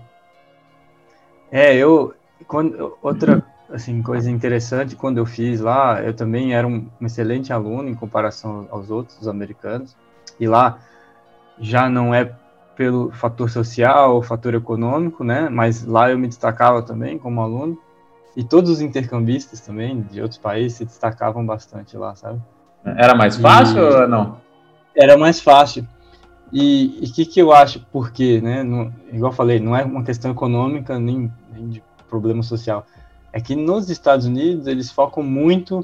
É, 1.52 1.76
eu. 1.76 2.14
Quando, 2.48 2.98
outra 3.02 3.44
assim, 3.72 4.02
coisa 4.02 4.30
interessante, 4.30 4.96
quando 4.96 5.18
eu 5.18 5.26
fiz 5.26 5.60
lá, 5.60 6.02
eu 6.02 6.14
também 6.14 6.54
era 6.54 6.66
um, 6.66 6.88
um 7.00 7.06
excelente 7.06 7.52
aluno 7.52 7.90
em 7.90 7.96
comparação 7.96 8.68
aos 8.72 8.90
outros, 8.90 9.20
os 9.20 9.28
americanos. 9.28 9.96
E 10.40 10.48
lá 10.48 10.80
já 11.60 11.90
não 11.90 12.14
é 12.14 12.32
pelo 12.76 13.12
fator 13.12 13.50
social, 13.50 14.22
fator 14.22 14.54
econômico, 14.54 15.24
né? 15.24 15.50
Mas 15.50 15.84
lá 15.84 16.12
eu 16.12 16.18
me 16.18 16.28
destacava 16.28 16.82
também 16.84 17.18
como 17.18 17.42
aluno. 17.42 17.78
E 18.36 18.44
todos 18.44 18.70
os 18.70 18.82
intercambistas 18.82 19.60
também 19.60 20.02
de 20.02 20.22
outros 20.22 20.40
países 20.40 20.78
se 20.78 20.86
destacavam 20.86 21.44
bastante 21.44 21.98
lá, 21.98 22.16
sabe? 22.16 22.40
Era 22.86 23.16
mais 23.16 23.36
fácil 23.36 23.80
e... 23.80 23.96
ou 24.02 24.08
não? 24.08 24.38
Era 24.96 25.18
mais 25.18 25.40
fácil. 25.40 25.88
E 26.52 27.00
o 27.04 27.14
que, 27.14 27.26
que 27.26 27.42
eu 27.42 27.52
acho? 27.52 27.86
Porque, 27.92 28.40
né? 28.42 28.64
No, 28.64 28.94
igual 29.12 29.32
eu 29.32 29.36
falei, 29.36 29.60
não 29.60 29.76
é 29.76 29.84
uma 29.84 30.04
questão 30.04 30.32
econômica 30.32 30.98
nem, 31.00 31.32
nem 31.52 31.70
de 31.70 31.84
problema 32.10 32.42
social. 32.42 32.86
É 33.34 33.42
que 33.42 33.56
nos 33.56 33.90
Estados 33.90 34.26
Unidos 34.26 34.68
eles 34.68 34.90
focam 34.90 35.22
muito 35.22 35.84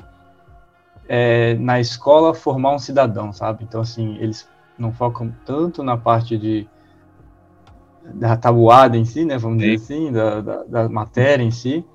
é, 1.07 1.55
na 1.55 1.79
escola 1.79 2.33
formar 2.33 2.73
um 2.73 2.79
cidadão, 2.79 3.33
sabe? 3.33 3.63
Então, 3.63 3.81
assim, 3.81 4.17
eles 4.19 4.47
não 4.77 4.91
focam 4.91 5.33
tanto 5.45 5.83
na 5.83 5.97
parte 5.97 6.37
de 6.37 6.67
da 8.03 8.35
tabuada 8.35 8.97
em 8.97 9.05
si, 9.05 9.23
né, 9.23 9.37
vamos 9.37 9.61
Sim. 9.61 9.71
dizer 9.71 9.83
assim, 9.83 10.11
da, 10.11 10.41
da, 10.41 10.63
da, 10.63 10.89
matéria 10.89 11.41
em 11.41 11.51
si, 11.51 11.85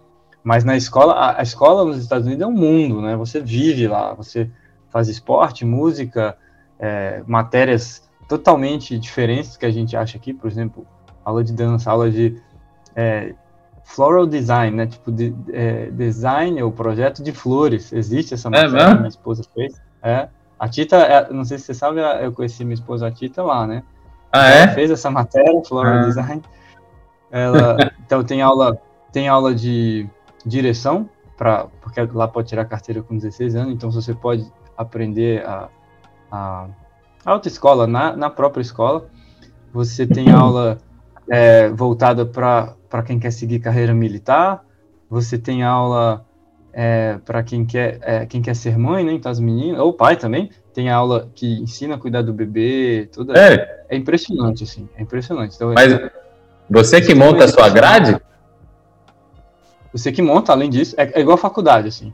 mas 0.42 0.64
na 0.64 0.74
escola, 0.74 1.12
a, 1.12 1.40
a, 1.40 1.42
escola 1.42 1.84
nos 1.84 1.98
Estados 1.98 2.26
Unidos 2.26 2.42
é 2.42 2.46
um 2.46 2.52
mundo, 2.52 3.02
né, 3.02 3.14
você 3.14 3.40
vive 3.40 3.86
lá, 3.86 4.14
você 4.14 4.50
faz 4.88 5.06
esporte, 5.08 5.66
música, 5.66 6.34
é, 6.78 7.22
matérias 7.26 8.07
totalmente 8.28 8.98
diferentes 8.98 9.56
que 9.56 9.66
a 9.66 9.70
gente 9.70 9.96
acha 9.96 10.16
aqui, 10.16 10.32
por 10.32 10.48
exemplo, 10.48 10.86
aula 11.24 11.42
de 11.42 11.52
dança, 11.52 11.90
aula 11.90 12.10
de 12.10 12.40
é, 12.94 13.34
floral 13.84 14.26
design, 14.26 14.76
né, 14.76 14.86
tipo, 14.86 15.10
de, 15.10 15.34
é, 15.52 15.86
design 15.90 16.62
ou 16.62 16.70
projeto 16.70 17.22
de 17.22 17.32
flores, 17.32 17.92
existe 17.92 18.34
essa 18.34 18.48
é 18.48 18.50
matéria, 18.50 18.82
é 18.82 18.94
minha 18.94 19.08
esposa 19.08 19.42
fez, 19.54 19.80
é, 20.02 20.28
a 20.58 20.68
Tita, 20.68 20.96
é, 20.96 21.32
não 21.32 21.44
sei 21.44 21.58
se 21.58 21.64
você 21.64 21.74
sabe, 21.74 22.00
eu 22.22 22.32
conheci 22.32 22.64
minha 22.64 22.74
esposa, 22.74 23.06
a 23.06 23.10
Tita, 23.10 23.42
lá, 23.42 23.66
né, 23.66 23.82
ah, 24.30 24.50
é? 24.50 24.62
Ela 24.62 24.72
fez 24.72 24.90
essa 24.90 25.10
matéria, 25.10 25.64
Floral 25.64 26.00
ah. 26.00 26.04
Design. 26.04 26.42
Ela, 27.30 27.78
então 28.04 28.22
tem 28.22 28.42
aula, 28.42 28.78
tem 29.10 29.26
aula 29.26 29.54
de 29.54 30.06
direção, 30.44 31.08
pra, 31.34 31.66
porque 31.80 32.00
lá 32.12 32.28
pode 32.28 32.48
tirar 32.48 32.66
carteira 32.66 33.02
com 33.02 33.16
16 33.16 33.56
anos, 33.56 33.72
então 33.72 33.90
você 33.90 34.12
pode 34.12 34.46
aprender 34.76 35.46
a 35.46 35.70
a 36.30 36.66
autoescola 37.28 37.86
na, 37.86 38.16
na 38.16 38.30
própria 38.30 38.62
escola. 38.62 39.06
Você 39.72 40.06
tem 40.06 40.30
aula 40.30 40.78
é, 41.28 41.68
voltada 41.68 42.24
para 42.24 43.02
quem 43.04 43.18
quer 43.18 43.30
seguir 43.30 43.60
carreira 43.60 43.94
militar, 43.94 44.64
você 45.10 45.38
tem 45.38 45.62
aula 45.62 46.24
é, 46.72 47.18
para 47.24 47.42
quem 47.42 47.64
quer 47.64 47.98
é, 48.02 48.26
quem 48.26 48.40
quer 48.40 48.54
ser 48.54 48.78
mãe, 48.78 49.04
né? 49.04 49.12
Então 49.12 49.30
as 49.30 49.40
meninas, 49.40 49.80
ou 49.80 49.92
pai 49.92 50.16
também, 50.16 50.50
tem 50.72 50.90
aula 50.90 51.28
que 51.34 51.60
ensina 51.60 51.96
a 51.96 51.98
cuidar 51.98 52.22
do 52.22 52.32
bebê, 52.32 53.08
tudo. 53.12 53.36
É, 53.36 53.84
é 53.88 53.96
impressionante, 53.96 54.64
assim, 54.64 54.88
é 54.96 55.02
impressionante. 55.02 55.54
Então, 55.56 55.72
Mas 55.74 55.92
é, 55.92 56.10
você 56.68 57.00
que 57.00 57.14
monta 57.14 57.44
a 57.44 57.48
sua 57.48 57.68
grade? 57.68 58.20
Você 59.92 60.12
que 60.12 60.22
monta, 60.22 60.52
além 60.52 60.68
disso, 60.68 60.94
é, 60.98 61.10
é 61.14 61.20
igual 61.20 61.34
a 61.34 61.38
faculdade, 61.38 61.88
assim. 61.88 62.12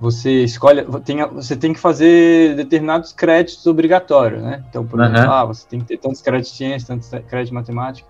Você 0.00 0.44
escolhe, 0.44 0.82
tem, 1.04 1.22
você 1.26 1.54
tem 1.54 1.74
que 1.74 1.78
fazer 1.78 2.56
determinados 2.56 3.12
créditos 3.12 3.66
obrigatórios, 3.66 4.42
né? 4.42 4.64
Então, 4.70 4.86
por 4.86 4.98
exemplo, 4.98 5.24
uhum. 5.24 5.30
ah, 5.30 5.44
você 5.44 5.66
tem 5.68 5.78
que 5.78 5.84
ter 5.84 5.98
tantos 5.98 6.22
créditos 6.22 6.52
de 6.52 6.56
ciência, 6.56 6.88
tantos 6.88 7.10
créditos 7.10 7.48
de 7.48 7.54
matemática. 7.54 8.08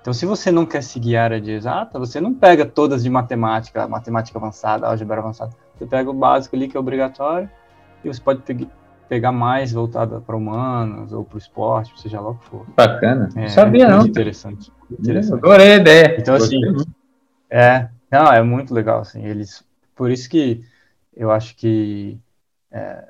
Então, 0.00 0.12
se 0.12 0.26
você 0.26 0.50
não 0.50 0.66
quer 0.66 0.82
seguir 0.82 1.16
a 1.16 1.24
área 1.24 1.40
de 1.40 1.52
exata, 1.52 2.00
você 2.00 2.20
não 2.20 2.34
pega 2.34 2.66
todas 2.66 3.04
de 3.04 3.10
matemática, 3.10 3.86
matemática 3.86 4.38
avançada, 4.38 4.88
álgebra 4.88 5.20
avançada. 5.20 5.52
Você 5.78 5.86
pega 5.86 6.10
o 6.10 6.14
básico 6.14 6.56
ali, 6.56 6.66
que 6.66 6.76
é 6.76 6.80
obrigatório, 6.80 7.48
e 8.02 8.08
você 8.08 8.20
pode 8.20 8.42
pe 8.42 8.68
pegar 9.08 9.32
mais 9.32 9.72
voltada 9.72 10.20
para 10.20 10.36
humanos 10.36 11.12
ou 11.12 11.24
para 11.24 11.34
o 11.34 11.38
esporte, 11.38 12.00
seja 12.00 12.20
lá 12.20 12.30
o 12.30 12.36
que 12.36 12.44
for. 12.44 12.64
Bacana. 12.76 13.28
É, 13.34 13.48
Sabia, 13.48 13.88
não. 13.88 14.06
Interessante. 14.06 14.70
interessante. 14.88 15.44
Adorei 15.44 15.72
a 15.72 15.76
ideia. 15.76 16.16
Então, 16.16 16.36
assim, 16.36 16.60
é, 17.50 17.88
não, 18.10 18.32
é 18.32 18.40
muito 18.40 18.72
legal, 18.72 19.00
assim, 19.00 19.24
eles, 19.24 19.64
por 19.96 20.12
isso 20.12 20.30
que 20.30 20.64
eu 21.20 21.30
acho 21.30 21.54
que, 21.54 22.18
é, 22.72 23.04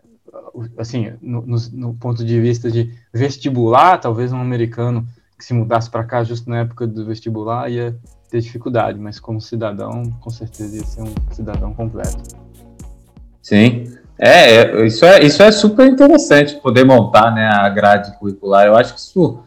assim, 0.76 1.12
no, 1.22 1.42
no, 1.42 1.56
no 1.72 1.94
ponto 1.94 2.24
de 2.24 2.40
vista 2.40 2.68
de 2.68 2.92
vestibular, 3.14 3.98
talvez 3.98 4.32
um 4.32 4.40
americano 4.40 5.06
que 5.38 5.44
se 5.44 5.54
mudasse 5.54 5.88
para 5.88 6.02
cá 6.02 6.24
justo 6.24 6.50
na 6.50 6.58
época 6.58 6.88
do 6.88 7.06
vestibular 7.06 7.70
ia 7.70 7.96
ter 8.28 8.40
dificuldade, 8.40 8.98
mas 8.98 9.20
como 9.20 9.40
cidadão, 9.40 10.02
com 10.20 10.28
certeza 10.28 10.76
ia 10.76 10.84
ser 10.84 11.02
um 11.02 11.14
cidadão 11.30 11.72
completo. 11.72 12.36
Sim. 13.40 13.96
É, 14.18 14.56
é, 14.56 14.86
isso 14.86 15.04
é, 15.04 15.22
isso 15.22 15.40
é 15.40 15.52
super 15.52 15.86
interessante 15.86 16.56
poder 16.56 16.84
montar 16.84 17.32
né, 17.32 17.46
a 17.46 17.68
grade 17.68 18.18
curricular. 18.18 18.66
Eu 18.66 18.76
acho 18.76 18.94
que 18.94 19.00
isso 19.00 19.40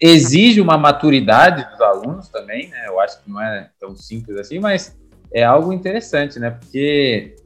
exige 0.00 0.60
uma 0.60 0.76
maturidade 0.76 1.64
dos 1.70 1.80
alunos 1.80 2.28
também, 2.28 2.68
né? 2.68 2.88
Eu 2.88 2.98
acho 2.98 3.22
que 3.22 3.30
não 3.30 3.40
é 3.40 3.70
tão 3.78 3.94
simples 3.94 4.36
assim, 4.38 4.58
mas 4.58 4.96
é 5.32 5.44
algo 5.44 5.72
interessante, 5.72 6.40
né? 6.40 6.50
Porque 6.50 7.36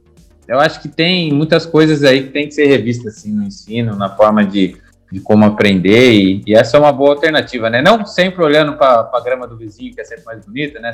eu 0.47 0.59
acho 0.59 0.81
que 0.81 0.87
tem 0.87 1.31
muitas 1.31 1.65
coisas 1.65 2.03
aí 2.03 2.23
que 2.23 2.29
tem 2.29 2.47
que 2.47 2.53
ser 2.53 2.65
revistas 2.65 3.17
assim 3.17 3.31
no 3.31 3.43
ensino, 3.43 3.95
na 3.95 4.09
forma 4.15 4.45
de 4.45 4.81
de 5.13 5.19
como 5.19 5.45
aprender, 5.45 6.11
e, 6.11 6.41
e, 6.47 6.55
essa 6.55 6.75
é 6.75 6.79
uma 6.79 6.91
boa 6.91 7.11
alternativa, 7.11 7.69
né? 7.69 7.83
Não 7.83 8.03
sempre 8.03 8.43
olhando 8.43 8.75
para 8.75 9.07
a 9.13 9.19
grama 9.19 9.47
do 9.47 9.55
vizinho, 9.55 9.93
que 9.93 10.01
é 10.01 10.03
sempre 10.03 10.25
mais 10.25 10.43
bonita, 10.43 10.79
né? 10.79 10.91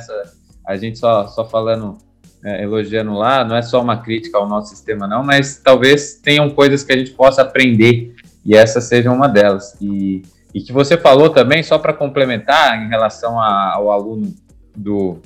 A 0.66 0.76
gente 0.76 0.98
só, 0.98 1.26
só 1.26 1.48
falando, 1.48 1.96
é, 2.44 2.62
elogiando 2.62 3.14
lá, 3.14 3.42
não 3.42 3.56
é 3.56 3.62
só 3.62 3.80
uma 3.80 3.96
crítica 3.96 4.36
ao 4.36 4.46
nosso 4.46 4.74
sistema, 4.74 5.06
não, 5.06 5.24
mas 5.24 5.56
talvez 5.64 6.16
tenham 6.16 6.50
coisas 6.50 6.84
que 6.84 6.92
a 6.92 6.98
gente 6.98 7.12
possa 7.12 7.40
aprender, 7.40 8.14
e 8.44 8.54
essa 8.54 8.78
seja 8.78 9.10
uma 9.10 9.26
delas. 9.26 9.74
E, 9.80 10.20
e 10.54 10.60
que 10.60 10.70
você 10.70 10.98
falou 10.98 11.30
também, 11.30 11.62
só 11.62 11.78
para 11.78 11.94
complementar, 11.94 12.78
em 12.84 12.90
relação 12.90 13.40
a, 13.40 13.72
ao 13.74 13.90
aluno 13.90 14.34
do, 14.76 15.16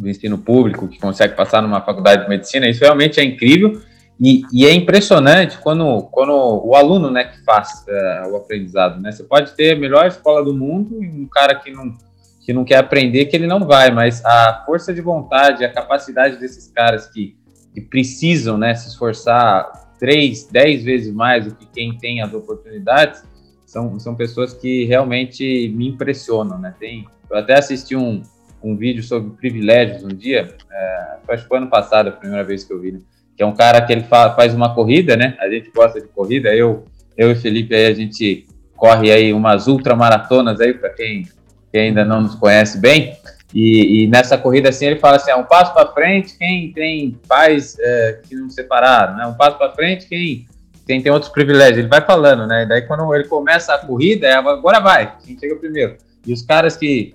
do 0.00 0.08
ensino 0.08 0.38
público 0.38 0.88
que 0.88 0.98
consegue 0.98 1.34
passar 1.34 1.62
numa 1.62 1.80
faculdade 1.80 2.24
de 2.24 2.28
medicina, 2.28 2.68
isso 2.68 2.82
realmente 2.82 3.20
é 3.20 3.24
incrível 3.24 3.80
e, 4.20 4.42
e, 4.52 4.66
é 4.66 4.74
impressionante 4.74 5.56
quando, 5.58 6.02
quando 6.10 6.32
o 6.32 6.74
aluno 6.74 7.10
né, 7.10 7.24
que 7.24 7.42
faz 7.42 7.86
uh, 7.88 8.30
o 8.30 8.36
aprendizado. 8.36 9.00
Né? 9.00 9.10
Você 9.10 9.24
pode 9.24 9.52
ter 9.52 9.72
a 9.72 9.78
melhor 9.78 10.06
escola 10.06 10.44
do 10.44 10.54
mundo 10.54 11.02
e 11.02 11.08
um 11.08 11.26
cara 11.26 11.54
que 11.54 11.70
não, 11.70 11.96
que 12.44 12.52
não 12.52 12.62
quer 12.62 12.76
aprender, 12.76 13.24
que 13.26 13.36
ele 13.36 13.46
não 13.46 13.60
vai, 13.60 13.90
mas 13.90 14.22
a 14.22 14.62
força 14.66 14.92
de 14.92 15.00
vontade, 15.00 15.64
a 15.64 15.72
capacidade 15.72 16.36
desses 16.36 16.68
caras 16.68 17.06
que, 17.06 17.34
que 17.72 17.80
precisam 17.80 18.58
né, 18.58 18.74
se 18.74 18.88
esforçar 18.88 19.72
três, 19.98 20.46
dez 20.52 20.84
vezes 20.84 21.14
mais 21.14 21.46
do 21.46 21.54
que 21.54 21.64
quem 21.64 21.96
tem 21.96 22.20
as 22.20 22.34
oportunidades, 22.34 23.22
são, 23.64 23.98
são 23.98 24.14
pessoas 24.14 24.52
que 24.52 24.84
realmente 24.84 25.72
me 25.74 25.88
impressionam. 25.88 26.58
Né? 26.58 26.74
Tem, 26.78 27.06
eu 27.30 27.38
até 27.38 27.56
assisti 27.56 27.96
um, 27.96 28.22
um 28.62 28.76
vídeo 28.76 29.02
sobre 29.02 29.30
privilégios 29.30 30.02
um 30.04 30.08
dia, 30.08 30.54
é, 30.70 31.16
acho 31.28 31.42
que 31.42 31.48
foi 31.48 31.58
ano 31.58 31.68
passado 31.68 32.08
a 32.08 32.12
primeira 32.12 32.44
vez 32.44 32.64
que 32.64 32.72
eu 32.72 32.80
vi, 32.80 32.92
né? 32.92 33.00
que 33.36 33.42
é 33.42 33.46
um 33.46 33.54
cara 33.54 33.80
que 33.80 33.90
ele 33.90 34.02
fa 34.02 34.34
faz 34.34 34.54
uma 34.54 34.74
corrida, 34.74 35.16
né? 35.16 35.34
A 35.40 35.48
gente 35.48 35.70
gosta 35.70 35.98
de 35.98 36.06
corrida, 36.08 36.54
eu, 36.54 36.84
eu 37.16 37.30
e 37.30 37.34
Felipe 37.34 37.74
aí 37.74 37.86
a 37.86 37.94
gente 37.94 38.46
corre 38.76 39.10
aí 39.10 39.32
umas 39.32 39.66
ultramaratonas 39.66 40.60
aí 40.60 40.74
para 40.74 40.90
quem, 40.90 41.26
quem, 41.72 41.88
ainda 41.88 42.04
não 42.04 42.20
nos 42.20 42.34
conhece 42.34 42.78
bem. 42.78 43.16
E, 43.54 44.04
e, 44.04 44.06
nessa 44.08 44.36
corrida 44.36 44.68
assim 44.68 44.86
ele 44.86 45.00
fala 45.00 45.16
assim, 45.16 45.30
é 45.30 45.36
um 45.36 45.44
passo 45.44 45.72
para 45.72 45.90
frente 45.90 46.36
quem 46.38 46.70
tem 46.72 47.18
pais 47.26 47.76
é, 47.80 48.20
que 48.28 48.34
não 48.34 48.50
separaram, 48.50 49.16
né? 49.16 49.26
Um 49.26 49.34
passo 49.34 49.56
para 49.56 49.72
frente 49.72 50.06
quem 50.06 50.46
quem 50.86 51.00
tem 51.00 51.10
outros 51.10 51.30
privilégios. 51.30 51.78
Ele 51.78 51.88
vai 51.88 52.00
falando, 52.00 52.46
né? 52.46 52.66
Daí 52.66 52.82
quando 52.82 53.14
ele 53.14 53.24
começa 53.24 53.72
a 53.72 53.78
corrida, 53.78 54.26
é, 54.26 54.34
agora 54.34 54.80
vai, 54.80 55.16
quem 55.24 55.38
chega 55.38 55.56
primeiro. 55.56 55.96
E 56.26 56.32
os 56.32 56.42
caras 56.42 56.76
que, 56.76 57.14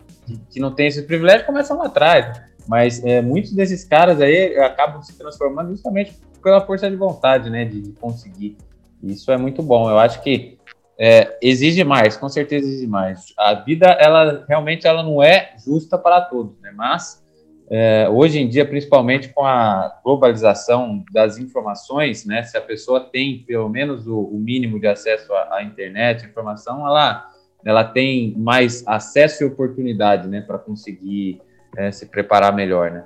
que, 0.49 0.59
não 0.59 0.73
têm 0.73 0.87
esses 0.87 1.05
privilégios 1.05 1.45
começam 1.45 1.77
lá 1.77 1.85
atrás. 1.85 2.41
Mas 2.67 3.03
é, 3.03 3.21
muitos 3.21 3.53
desses 3.53 3.83
caras 3.83 4.19
aí 4.19 4.57
acabam 4.57 5.01
se 5.01 5.17
transformando 5.17 5.71
justamente 5.71 6.13
pela 6.41 6.61
força 6.61 6.89
de 6.89 6.95
vontade, 6.95 7.49
né, 7.49 7.65
de, 7.65 7.91
conseguir. 7.93 8.57
Isso 9.01 9.31
é 9.31 9.37
muito 9.37 9.61
bom. 9.61 9.89
Eu 9.89 9.99
acho 9.99 10.21
que 10.21 10.57
é, 10.97 11.37
exige 11.41 11.83
mais, 11.83 12.15
com 12.17 12.29
certeza 12.29 12.67
exige 12.67 12.87
mais. 12.87 13.33
A 13.37 13.53
vida, 13.53 13.87
ela 13.87 14.45
realmente 14.47 14.87
ela 14.87 15.03
não 15.03 15.21
é 15.21 15.55
justa 15.63 15.97
para 15.97 16.21
todos, 16.21 16.59
né? 16.61 16.71
Mas 16.73 17.23
é, 17.69 18.07
hoje 18.09 18.39
em 18.39 18.47
dia, 18.47 18.65
principalmente 18.65 19.29
com 19.29 19.43
a 19.43 19.99
globalização 20.03 21.03
das 21.11 21.37
informações, 21.37 22.25
né? 22.25 22.43
Se 22.43 22.57
a 22.57 22.61
pessoa 22.61 22.99
tem 22.99 23.39
pelo 23.39 23.67
menos 23.67 24.07
o, 24.07 24.19
o 24.19 24.37
mínimo 24.37 24.79
de 24.79 24.87
acesso 24.87 25.33
à, 25.33 25.57
à 25.57 25.63
internet, 25.63 26.23
à 26.23 26.27
informação, 26.27 26.85
ela 26.85 27.27
ela 27.65 27.83
tem 27.83 28.35
mais 28.37 28.87
acesso 28.87 29.43
e 29.43 29.47
oportunidade, 29.47 30.27
né, 30.27 30.39
para 30.39 30.59
conseguir 30.59 31.41
é, 31.75 31.91
se 31.91 32.05
preparar 32.05 32.53
melhor, 32.53 32.91
né? 32.91 33.03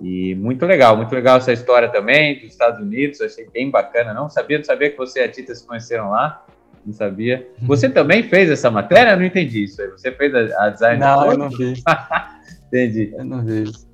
E 0.00 0.34
muito 0.34 0.66
legal, 0.66 0.96
muito 0.96 1.14
legal 1.14 1.38
essa 1.38 1.52
história 1.52 1.88
também 1.88 2.40
dos 2.40 2.50
Estados 2.50 2.80
Unidos, 2.80 3.20
achei 3.20 3.48
bem 3.48 3.70
bacana. 3.70 4.12
Não 4.12 4.28
sabia, 4.28 4.58
não 4.58 4.64
sabia 4.64 4.90
que 4.90 4.98
você 4.98 5.20
e 5.20 5.22
a 5.22 5.28
Tita 5.28 5.54
se 5.54 5.66
conheceram 5.66 6.10
lá, 6.10 6.44
não 6.84 6.92
sabia. 6.92 7.48
Você 7.62 7.88
também 7.88 8.22
fez 8.24 8.50
essa 8.50 8.70
matéria? 8.70 9.12
Eu 9.12 9.16
não 9.16 9.24
entendi 9.24 9.64
isso. 9.64 9.80
Você 9.92 10.12
fez 10.12 10.34
a, 10.34 10.66
a 10.66 10.68
design? 10.68 11.00
Não, 11.00 11.30
eu 11.30 11.38
não 11.38 11.50
fiz. 11.50 11.82
entendi. 12.68 13.14
Eu 13.16 13.24
não 13.24 13.42
fiz. 13.42 13.88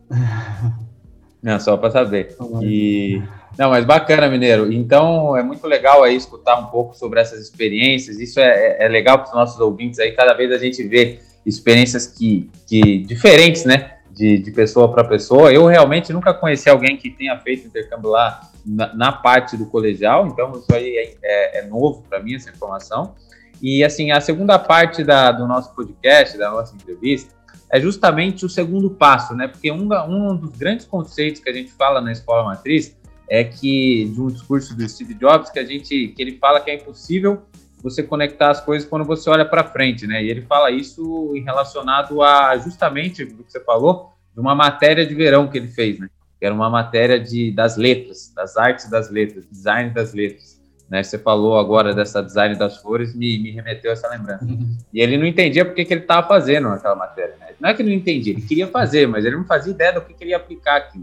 Não, 1.40 1.60
só 1.60 1.76
para 1.76 1.90
saber. 1.90 2.36
E 2.62 3.22
não, 3.58 3.70
mas 3.70 3.84
bacana, 3.84 4.28
Mineiro. 4.28 4.72
Então 4.72 5.36
é 5.36 5.42
muito 5.42 5.66
legal 5.66 6.02
aí 6.02 6.16
escutar 6.16 6.58
um 6.58 6.66
pouco 6.66 6.96
sobre 6.96 7.20
essas 7.20 7.40
experiências. 7.40 8.18
Isso 8.18 8.40
é, 8.40 8.84
é 8.84 8.88
legal 8.88 9.18
para 9.18 9.28
os 9.28 9.34
nossos 9.34 9.60
ouvintes 9.60 9.98
aí. 9.98 10.12
Cada 10.12 10.34
vez 10.34 10.52
a 10.52 10.58
gente 10.58 10.82
vê 10.82 11.20
experiências 11.44 12.06
que, 12.06 12.50
que 12.66 12.98
diferentes, 12.98 13.64
né? 13.64 13.96
de, 14.20 14.38
de 14.38 14.50
pessoa 14.50 14.92
para 14.92 15.02
pessoa. 15.02 15.52
Eu 15.52 15.66
realmente 15.66 16.12
nunca 16.12 16.34
conheci 16.34 16.68
alguém 16.68 16.96
que 16.96 17.08
tenha 17.08 17.38
feito 17.38 17.66
intercâmbio 17.66 18.10
lá 18.10 18.40
na, 18.64 18.94
na 18.94 19.12
parte 19.12 19.56
do 19.56 19.64
colegial, 19.66 20.26
então 20.26 20.52
isso 20.52 20.66
aí 20.72 20.96
é, 20.96 21.16
é, 21.22 21.58
é 21.60 21.62
novo 21.66 22.04
para 22.08 22.20
mim, 22.20 22.34
essa 22.34 22.50
informação. 22.50 23.14
E 23.62 23.82
assim, 23.82 24.10
a 24.10 24.20
segunda 24.20 24.58
parte 24.58 25.02
da, 25.02 25.32
do 25.32 25.46
nosso 25.46 25.74
podcast, 25.74 26.36
da 26.36 26.50
nossa 26.50 26.74
entrevista, 26.74 27.34
é 27.72 27.80
justamente 27.80 28.44
o 28.44 28.48
segundo 28.48 28.90
passo, 28.90 29.34
né? 29.34 29.46
Porque 29.46 29.70
um, 29.70 29.88
um 30.08 30.36
dos 30.36 30.50
grandes 30.56 30.84
conceitos 30.84 31.40
que 31.40 31.48
a 31.48 31.52
gente 31.52 31.70
fala 31.72 32.00
na 32.00 32.10
escola 32.10 32.44
matriz 32.44 32.96
é 33.30 33.44
que 33.44 34.10
de 34.12 34.20
um 34.20 34.26
discurso 34.26 34.76
do 34.76 34.86
Steve 34.88 35.14
Jobs 35.14 35.50
que 35.50 35.60
a 35.60 35.64
gente 35.64 36.08
que 36.08 36.20
ele 36.20 36.36
fala 36.36 36.60
que 36.60 36.68
é 36.68 36.74
impossível 36.74 37.42
você 37.80 38.02
conectar 38.02 38.50
as 38.50 38.60
coisas 38.60 38.86
quando 38.86 39.04
você 39.04 39.30
olha 39.30 39.44
para 39.44 39.64
frente, 39.64 40.06
né? 40.06 40.22
E 40.22 40.28
ele 40.28 40.42
fala 40.42 40.70
isso 40.70 41.32
em 41.34 41.42
relacionado 41.42 42.20
a 42.20 42.58
justamente 42.58 43.22
o 43.22 43.44
que 43.44 43.52
você 43.52 43.60
falou 43.60 44.12
de 44.34 44.40
uma 44.40 44.54
matéria 44.54 45.06
de 45.06 45.14
verão 45.14 45.48
que 45.48 45.56
ele 45.56 45.68
fez, 45.68 45.98
né? 45.98 46.10
Que 46.38 46.44
era 46.44 46.54
uma 46.54 46.68
matéria 46.68 47.18
de 47.18 47.52
das 47.52 47.76
letras, 47.76 48.32
das 48.34 48.56
artes 48.56 48.90
das 48.90 49.10
letras, 49.10 49.46
design 49.48 49.90
das 49.90 50.12
letras. 50.12 50.60
Né, 50.90 51.04
você 51.04 51.16
falou 51.16 51.56
agora 51.56 51.94
dessa 51.94 52.20
design 52.20 52.58
das 52.58 52.78
flores, 52.78 53.14
me, 53.14 53.38
me 53.38 53.52
remeteu 53.52 53.92
a 53.92 53.94
essa 53.94 54.08
lembrança. 54.08 54.44
Uhum. 54.44 54.76
E 54.92 55.00
ele 55.00 55.16
não 55.16 55.24
entendia 55.24 55.64
porque 55.64 55.84
que 55.84 55.94
ele 55.94 56.00
estava 56.00 56.26
fazendo 56.26 56.66
aquela 56.66 56.96
matéria. 56.96 57.36
Né? 57.38 57.54
Não 57.60 57.68
é 57.68 57.74
que 57.74 57.80
ele 57.80 57.90
não 57.90 57.96
entendia, 57.96 58.32
ele 58.32 58.42
queria 58.42 58.66
fazer, 58.66 59.06
mas 59.06 59.24
ele 59.24 59.36
não 59.36 59.44
fazia 59.44 59.72
ideia 59.72 59.92
do 59.92 60.00
que 60.00 60.12
queria 60.14 60.36
aplicar 60.36 60.78
aqui. 60.78 61.00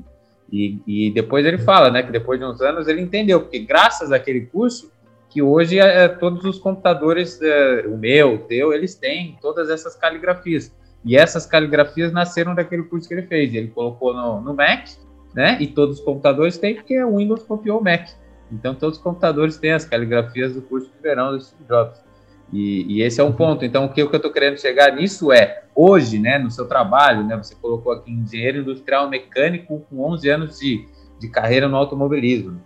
E, 0.51 0.80
e 0.88 1.12
depois 1.12 1.46
ele 1.46 1.58
fala, 1.58 1.92
né, 1.92 2.04
que 2.04 2.12
depois 2.12 2.39
de 2.39 2.46
uns 2.46 2.62
anos 2.62 2.88
ele 2.88 3.01
entendeu, 3.01 3.42
porque 3.42 3.60
graças 3.60 4.12
àquele 4.12 4.42
curso, 4.42 4.92
que 5.30 5.42
hoje 5.42 5.80
é, 5.80 6.06
é, 6.06 6.08
todos 6.08 6.44
os 6.46 6.58
computadores, 6.58 7.42
é, 7.42 7.86
o 7.88 7.98
meu, 7.98 8.36
o 8.36 8.38
teu, 8.39 8.74
eles 8.74 8.96
têm 8.96 9.38
todas 9.42 9.70
essas 9.70 9.96
caligrafias. 9.96 10.74
E 11.04 11.16
essas 11.16 11.46
caligrafias 11.46 12.12
nasceram 12.12 12.56
daquele 12.56 12.84
curso 12.84 13.08
que 13.08 13.13
ele 13.13 13.24
fez. 13.24 13.54
Ele 13.54 13.68
colocou 13.68 14.13
no, 14.13 14.42
no 14.42 14.54
Mac, 14.54 14.88
né? 15.34 15.58
E 15.60 15.68
todos 15.68 16.00
os 16.00 16.04
computadores 16.04 16.58
têm, 16.58 16.75
porque 16.75 17.01
o 17.04 17.18
Windows 17.18 17.44
copiou 17.44 17.80
o 17.80 17.84
Mac. 17.84 18.10
Então, 18.51 18.74
todos 18.74 18.98
os 18.98 19.04
computadores 19.04 19.58
têm 19.58 19.74
as 19.74 19.86
caligrafias 19.86 20.54
do 20.54 20.62
curso 20.62 20.89
de 20.96 21.01
verão 21.01 21.32
do 21.32 21.42
Steve 21.42 21.63
Jobs. 21.68 22.06
E, 22.51 22.86
e, 22.88 23.01
esse 23.01 23.20
é 23.20 23.24
um 23.24 23.32
ponto. 23.32 23.66
Então, 23.66 23.86
o 23.86 23.89
que, 23.89 24.01
eu 24.01 24.10
estou 24.10 24.32
querendo 24.32 24.58
chegar 24.58 24.96
nisso 24.96 25.32
é, 25.32 25.63
hoje, 25.75 26.18
né, 26.18 26.38
no 26.38 26.50
seu 26.50 26.68
trabalho, 26.68 27.24
né, 27.24 27.36
você 27.36 27.56
colocou 27.56 27.92
aqui 27.92 28.12
engenheiro 28.12 28.60
industrial 28.60 29.10
mecânico 29.10 29.86
com 29.89 30.04
11 30.12 30.30
anos 30.30 30.60
de, 30.60 30.88
de 31.20 31.30
carreira 31.30 31.68
no 31.68 31.75
automobilismo. 31.75 32.62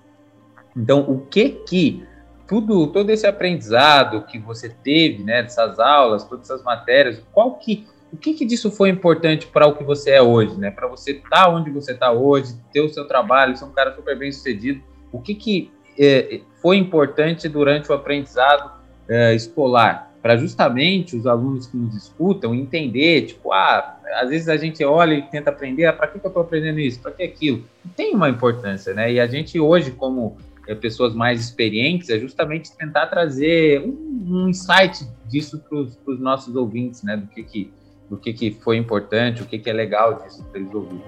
Então, 0.76 1.02
o 1.02 1.26
que 1.26 1.50
que 1.50 2.06
tudo, 2.48 2.88
todo 2.88 3.10
esse 3.10 3.26
aprendizado 3.26 4.26
que 4.26 4.38
você 4.38 4.70
teve, 4.70 5.24
né, 5.24 5.42
dessas 5.42 5.80
aulas, 5.80 6.26
todas 6.26 6.50
essas 6.50 6.64
matérias, 6.64 7.24
qual 7.32 7.56
que, 7.56 7.88
o 8.12 8.18
que 8.18 8.34
que 8.34 8.46
disso 8.46 8.70
foi 8.70 8.90
importante 8.90 9.48
para 9.48 9.66
o 9.68 9.76
que 9.76 9.84
você 9.84 10.12
é 10.12 10.22
hoje, 10.22 10.60
né, 10.60 10.70
para 10.70 10.88
você 10.88 11.12
estar 11.12 11.30
tá 11.30 11.50
onde 11.50 11.72
você 11.72 11.94
está 11.94 12.12
hoje, 12.12 12.54
ter 12.72 12.82
o 12.82 12.90
seu 12.90 13.08
trabalho, 13.08 13.56
ser 13.56 13.66
um 13.66 13.72
cara 13.72 13.96
super 13.96 14.18
bem 14.18 14.32
sucedido, 14.32 14.82
o 15.12 15.22
que 15.22 15.34
que 15.34 15.72
é, 15.98 16.42
foi 16.62 16.78
importante 16.78 17.48
durante 17.50 17.90
o 17.92 17.96
aprendizado 17.96 18.81
é, 19.12 19.36
escolar? 19.36 20.10
Para 20.22 20.38
justamente 20.38 21.16
os 21.16 21.28
alunos 21.28 21.68
que 21.68 21.76
nos 21.76 21.96
escutam 21.96 22.54
entender, 22.56 23.24
tipo, 23.24 23.52
ah, 23.52 23.98
às 24.22 24.30
vezes 24.30 24.48
a 24.48 24.56
gente 24.56 24.84
olha 24.84 25.16
e 25.16 25.22
tenta 25.24 25.50
aprender, 25.50 25.86
ah, 25.86 25.94
para 25.94 26.08
que, 26.08 26.20
que 26.20 26.26
eu 26.26 26.30
estou 26.30 26.44
aprendendo 26.44 26.80
isso? 26.80 27.00
Para 27.00 27.12
que 27.12 27.24
aquilo? 27.24 27.64
Tem 27.96 28.16
uma 28.16 28.30
importância, 28.30 28.94
né? 28.94 29.12
E 29.12 29.20
a 29.20 29.28
gente 29.28 29.60
hoje, 29.60 29.92
como 29.92 30.38
é, 30.68 30.76
pessoas 30.76 31.14
mais 31.14 31.42
experientes, 31.42 32.10
é 32.10 32.20
justamente 32.20 32.76
tentar 32.78 33.08
trazer 33.08 33.82
um, 33.82 34.26
um 34.28 34.50
insight 34.50 35.06
disso 35.28 35.60
para 35.68 35.78
os 36.14 36.20
nossos 36.20 36.56
ouvintes, 36.56 37.04
né? 37.04 37.18
Do 37.18 37.28
que, 37.28 37.44
que, 37.44 37.74
do 38.10 38.18
que, 38.18 38.34
que 38.34 38.52
foi 38.52 38.78
importante, 38.78 39.42
o 39.42 39.46
que, 39.46 39.58
que 39.58 39.70
é 39.70 39.74
legal 39.74 40.22
disso 40.22 40.46
para 40.46 40.60
eles 40.60 40.74
ouvirem. 40.74 41.04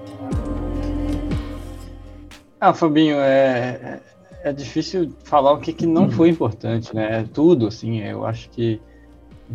Ah, 2.59 2.73
Fabinho, 2.73 3.17
é, 3.19 3.99
é, 4.43 4.53
difícil 4.53 5.11
falar 5.23 5.53
o 5.53 5.59
que, 5.59 5.73
que 5.73 5.85
não 5.85 6.11
foi 6.11 6.29
importante, 6.29 6.95
né? 6.95 7.21
É 7.21 7.23
tudo, 7.23 7.67
assim, 7.67 8.01
eu 8.01 8.25
acho 8.25 8.49
que 8.49 8.81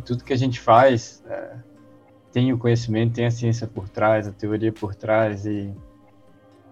tudo 0.04 0.24
que 0.24 0.32
a 0.32 0.36
gente 0.36 0.58
faz 0.60 1.22
é, 1.28 1.56
tem 2.32 2.52
o 2.52 2.58
conhecimento, 2.58 3.14
tem 3.14 3.26
a 3.26 3.30
ciência 3.30 3.66
por 3.66 3.88
trás, 3.88 4.26
a 4.26 4.32
teoria 4.32 4.72
por 4.72 4.94
trás 4.94 5.46
e 5.46 5.72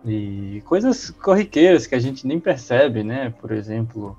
e 0.06 0.62
coisas 0.64 1.11
corriqueiras 1.11 1.85
que 1.85 1.94
a 1.94 1.99
gente 1.99 2.26
nem 2.26 2.38
percebe, 2.38 3.02
né? 3.02 3.35
Por 3.40 3.50
exemplo, 3.50 4.16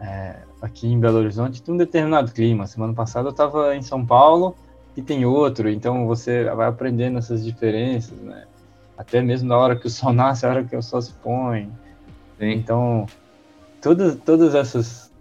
é, 0.00 0.36
aqui 0.62 0.86
em 0.86 1.00
Belo 1.00 1.18
Horizonte 1.18 1.60
tem 1.60 1.74
um 1.74 1.76
determinado 1.76 2.30
clima. 2.30 2.66
Semana 2.68 2.94
passada 2.94 3.26
eu 3.26 3.32
estava 3.32 3.74
em 3.74 3.82
São 3.82 4.06
Paulo 4.06 4.54
e 4.96 5.02
tem 5.02 5.24
outro, 5.24 5.68
então 5.68 6.06
você 6.06 6.44
vai 6.44 6.68
aprendendo 6.68 7.18
essas 7.18 7.44
diferenças, 7.44 8.16
né? 8.18 8.44
Até 8.96 9.20
mesmo 9.20 9.48
na 9.48 9.58
hora 9.58 9.74
que 9.74 9.88
o 9.88 9.90
sol 9.90 10.12
nasce, 10.14 10.46
a 10.46 10.50
hora 10.50 10.64
que 10.64 10.76
o 10.76 10.82
sol 10.82 11.02
se 11.02 11.12
põe. 11.14 11.68
Sim. 12.40 12.52
Então, 12.52 13.06
todas, 13.82 14.16
todas 14.16 14.54
essas. 14.54 15.12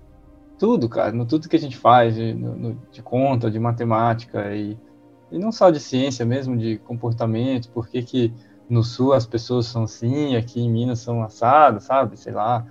Tudo, 0.58 0.90
cara, 0.90 1.12
no 1.12 1.26
tudo 1.26 1.48
que 1.48 1.56
a 1.56 1.60
gente 1.60 1.78
faz, 1.78 2.16
de, 2.16 2.34
no, 2.34 2.78
de 2.92 3.02
conta, 3.02 3.52
de 3.52 3.60
matemática, 3.60 4.54
e, 4.56 4.78
e 5.32 5.38
não 5.38 5.52
só 5.52 5.70
de 5.70 5.80
ciência 5.80 6.26
mesmo, 6.26 6.58
de 6.58 6.78
comportamento, 6.80 7.70
por 7.70 7.88
que 7.88 8.02
que 8.04 8.34
no 8.70 8.84
sul 8.84 9.14
as 9.14 9.26
pessoas 9.26 9.68
são 9.68 9.84
assim, 9.84 10.36
aqui 10.36 10.62
em 10.62 10.70
Minas 10.70 11.00
são 11.00 11.24
assadas, 11.24 11.84
sabe? 11.84 12.18
Sei 12.18 12.34
lá. 12.34 12.66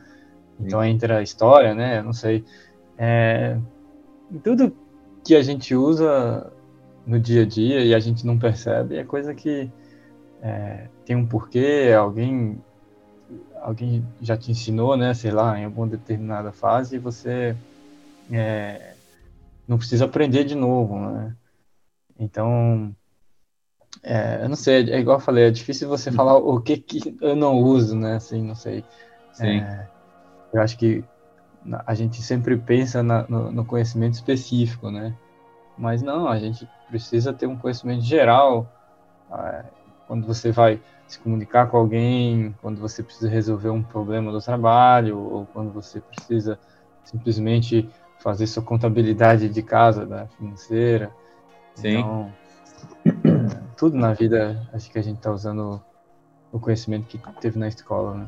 Então 0.61 0.85
entra 0.85 1.19
a 1.19 1.23
história, 1.23 1.75
né? 1.75 2.03
Não 2.03 2.13
sei. 2.13 2.45
É, 2.97 3.59
tudo 4.43 4.75
que 5.25 5.35
a 5.35 5.43
gente 5.43 5.75
usa 5.75 6.53
no 7.07 7.19
dia 7.19 7.43
a 7.43 7.47
dia 7.47 7.81
e 7.81 7.95
a 7.95 7.99
gente 7.99 8.27
não 8.27 8.39
percebe 8.39 8.97
é 8.97 9.05
coisa 9.05 9.35
que 9.35 9.71
é, 10.43 10.89
tem 11.07 11.17
um 11.17 11.27
porquê, 11.27 11.95
alguém 11.97 12.61
alguém 13.63 14.05
já 14.21 14.37
te 14.37 14.51
ensinou, 14.51 14.97
né? 14.97 15.15
Sei 15.15 15.31
lá, 15.31 15.59
em 15.59 15.65
alguma 15.65 15.87
determinada 15.87 16.53
fase 16.53 16.97
e 16.97 16.99
você 16.99 17.57
é, 18.31 18.95
não 19.67 19.79
precisa 19.79 20.05
aprender 20.05 20.45
de 20.45 20.55
novo, 20.55 20.99
né? 20.99 21.37
Então 22.19 22.95
é, 24.03 24.41
eu 24.43 24.49
não 24.49 24.57
sei, 24.57 24.91
é 24.91 24.99
igual 24.99 25.17
eu 25.17 25.23
falei, 25.23 25.45
é 25.45 25.51
difícil 25.51 25.89
você 25.89 26.13
falar 26.13 26.37
o 26.37 26.61
que, 26.61 26.77
que 26.77 27.17
eu 27.21 27.35
não 27.35 27.57
uso, 27.59 27.97
né? 27.97 28.17
Assim, 28.17 28.43
não 28.43 28.55
sei. 28.55 28.85
Sim. 29.33 29.61
É, 29.61 29.89
eu 30.53 30.63
acho 30.63 30.77
que 30.79 31.05
a 31.87 31.95
gente 31.95 32.23
sempre 32.23 32.57
pensa 32.57 33.03
na, 33.03 33.27
no, 33.29 33.51
no, 33.51 33.65
conhecimento 33.65 34.15
específico, 34.15 34.91
né? 34.91 35.15
Mas 35.77 36.03
não, 36.03 36.29
a 36.29 36.39
gente 36.39 36.69
precisa 36.89 37.33
ter 37.33 37.47
um 37.47 37.57
conhecimento 37.57 38.03
geral. 38.03 38.71
É, 39.31 39.65
quando 40.07 40.27
você 40.27 40.51
vai 40.51 40.81
se 41.09 41.19
comunicar 41.19 41.67
com 41.67 41.79
alguém, 41.79 42.55
quando 42.61 42.79
você 42.81 43.03
precisa 43.03 43.29
resolver 43.29 43.71
um 43.71 43.83
problema 43.83 44.31
do 44.31 44.41
trabalho, 44.41 45.19
ou 45.19 45.47
quando 45.47 45.73
você 45.73 46.01
precisa 46.01 46.59
simplesmente 47.03 47.89
fazer 48.19 48.47
sua 48.47 48.63
contabilidade 48.63 49.49
de 49.49 49.63
casa, 49.63 50.05
né, 50.05 50.29
financeira. 50.37 51.11
Sim. 51.75 51.99
Então, 51.99 52.33
tudo 53.77 53.97
na 53.97 54.13
vida, 54.13 54.69
acho 54.73 54.91
que 54.91 54.99
a 54.99 55.03
gente 55.03 55.17
está 55.17 55.33
usando 55.33 55.83
o 56.53 56.61
conhecimento 56.61 57.07
que 57.07 57.19
teve 57.41 57.59
na 57.59 57.69
escola, 57.69 58.15
né? 58.15 58.27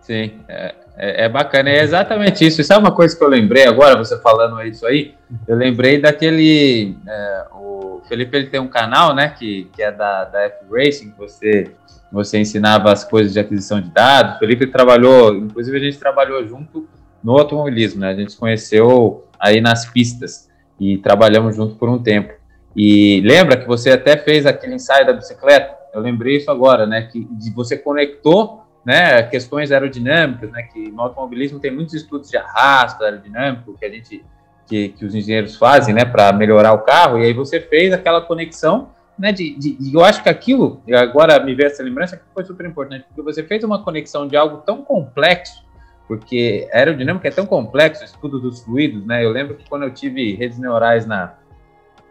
Sim, 0.00 0.40
é, 0.48 0.74
é, 0.96 1.24
é, 1.24 1.28
bacana, 1.28 1.68
é 1.68 1.82
exatamente 1.82 2.46
isso. 2.46 2.60
E 2.60 2.64
sabe 2.64 2.80
uma 2.80 2.94
coisa 2.94 3.16
que 3.16 3.22
eu 3.22 3.28
lembrei 3.28 3.66
agora, 3.66 3.98
você 3.98 4.18
falando 4.20 4.60
isso 4.62 4.86
aí? 4.86 5.14
Eu 5.46 5.56
lembrei 5.56 6.00
daquele. 6.00 6.96
É, 7.06 7.44
o 7.52 8.00
Felipe 8.08 8.36
ele 8.36 8.46
tem 8.48 8.60
um 8.60 8.68
canal, 8.68 9.14
né, 9.14 9.28
que, 9.28 9.68
que 9.72 9.82
é 9.82 9.92
da, 9.92 10.24
da 10.24 10.40
F 10.42 10.64
Racing, 10.70 11.10
que 11.10 11.18
você, 11.18 11.70
você 12.12 12.38
ensinava 12.38 12.92
as 12.92 13.04
coisas 13.04 13.32
de 13.32 13.40
aquisição 13.40 13.80
de 13.80 13.90
dados. 13.90 14.36
O 14.36 14.38
Felipe 14.38 14.66
trabalhou, 14.66 15.34
inclusive 15.34 15.76
a 15.76 15.80
gente 15.80 15.98
trabalhou 15.98 16.46
junto 16.46 16.88
no 17.22 17.38
automobilismo, 17.38 18.00
né? 18.00 18.10
A 18.10 18.14
gente 18.14 18.32
se 18.32 18.38
conheceu 18.38 19.26
aí 19.38 19.60
nas 19.60 19.86
pistas 19.86 20.48
e 20.78 20.98
trabalhamos 20.98 21.54
junto 21.54 21.76
por 21.76 21.88
um 21.88 22.02
tempo. 22.02 22.32
E 22.74 23.20
lembra 23.22 23.56
que 23.56 23.66
você 23.66 23.90
até 23.90 24.16
fez 24.16 24.46
aquele 24.46 24.74
ensaio 24.74 25.06
da 25.06 25.12
bicicleta? 25.12 25.76
Eu 25.92 26.00
lembrei 26.00 26.36
isso 26.36 26.50
agora, 26.50 26.86
né? 26.86 27.02
Que 27.02 27.26
você 27.54 27.76
conectou 27.76 28.64
né, 28.84 29.22
questões 29.24 29.70
aerodinâmicas, 29.70 30.50
né? 30.50 30.62
Que 30.62 30.90
no 30.90 31.02
automobilismo 31.02 31.58
tem 31.58 31.70
muitos 31.70 31.94
estudos 31.94 32.30
de 32.30 32.36
arrasto 32.36 33.04
aerodinâmico 33.04 33.76
que 33.78 33.84
a 33.84 33.90
gente 33.90 34.24
que, 34.66 34.90
que 34.90 35.04
os 35.04 35.16
engenheiros 35.16 35.56
fazem, 35.56 35.92
né, 35.92 36.04
para 36.04 36.32
melhorar 36.32 36.72
o 36.72 36.78
carro. 36.78 37.18
E 37.18 37.24
aí 37.24 37.32
você 37.32 37.60
fez 37.60 37.92
aquela 37.92 38.20
conexão, 38.20 38.90
né? 39.20 39.32
De, 39.32 39.54
de, 39.54 39.94
eu 39.94 40.04
acho 40.04 40.22
que 40.22 40.28
aquilo, 40.28 40.82
agora 40.92 41.38
me 41.44 41.54
veio 41.54 41.68
essa 41.68 41.82
lembrança 41.82 42.16
que 42.16 42.22
foi 42.34 42.44
super 42.44 42.66
importante, 42.66 43.04
porque 43.06 43.22
você 43.22 43.42
fez 43.44 43.62
uma 43.62 43.82
conexão 43.82 44.26
de 44.26 44.36
algo 44.36 44.58
tão 44.58 44.82
complexo 44.82 45.62
porque 46.10 46.68
aerodinâmica 46.72 47.28
é 47.28 47.30
tão 47.30 47.46
complexo, 47.46 48.02
o 48.02 48.04
estudo 48.04 48.40
dos 48.40 48.64
fluidos, 48.64 49.06
né? 49.06 49.24
Eu 49.24 49.30
lembro 49.30 49.54
que 49.54 49.70
quando 49.70 49.84
eu 49.84 49.94
tive 49.94 50.34
redes 50.34 50.58
neurais 50.58 51.06
na, 51.06 51.34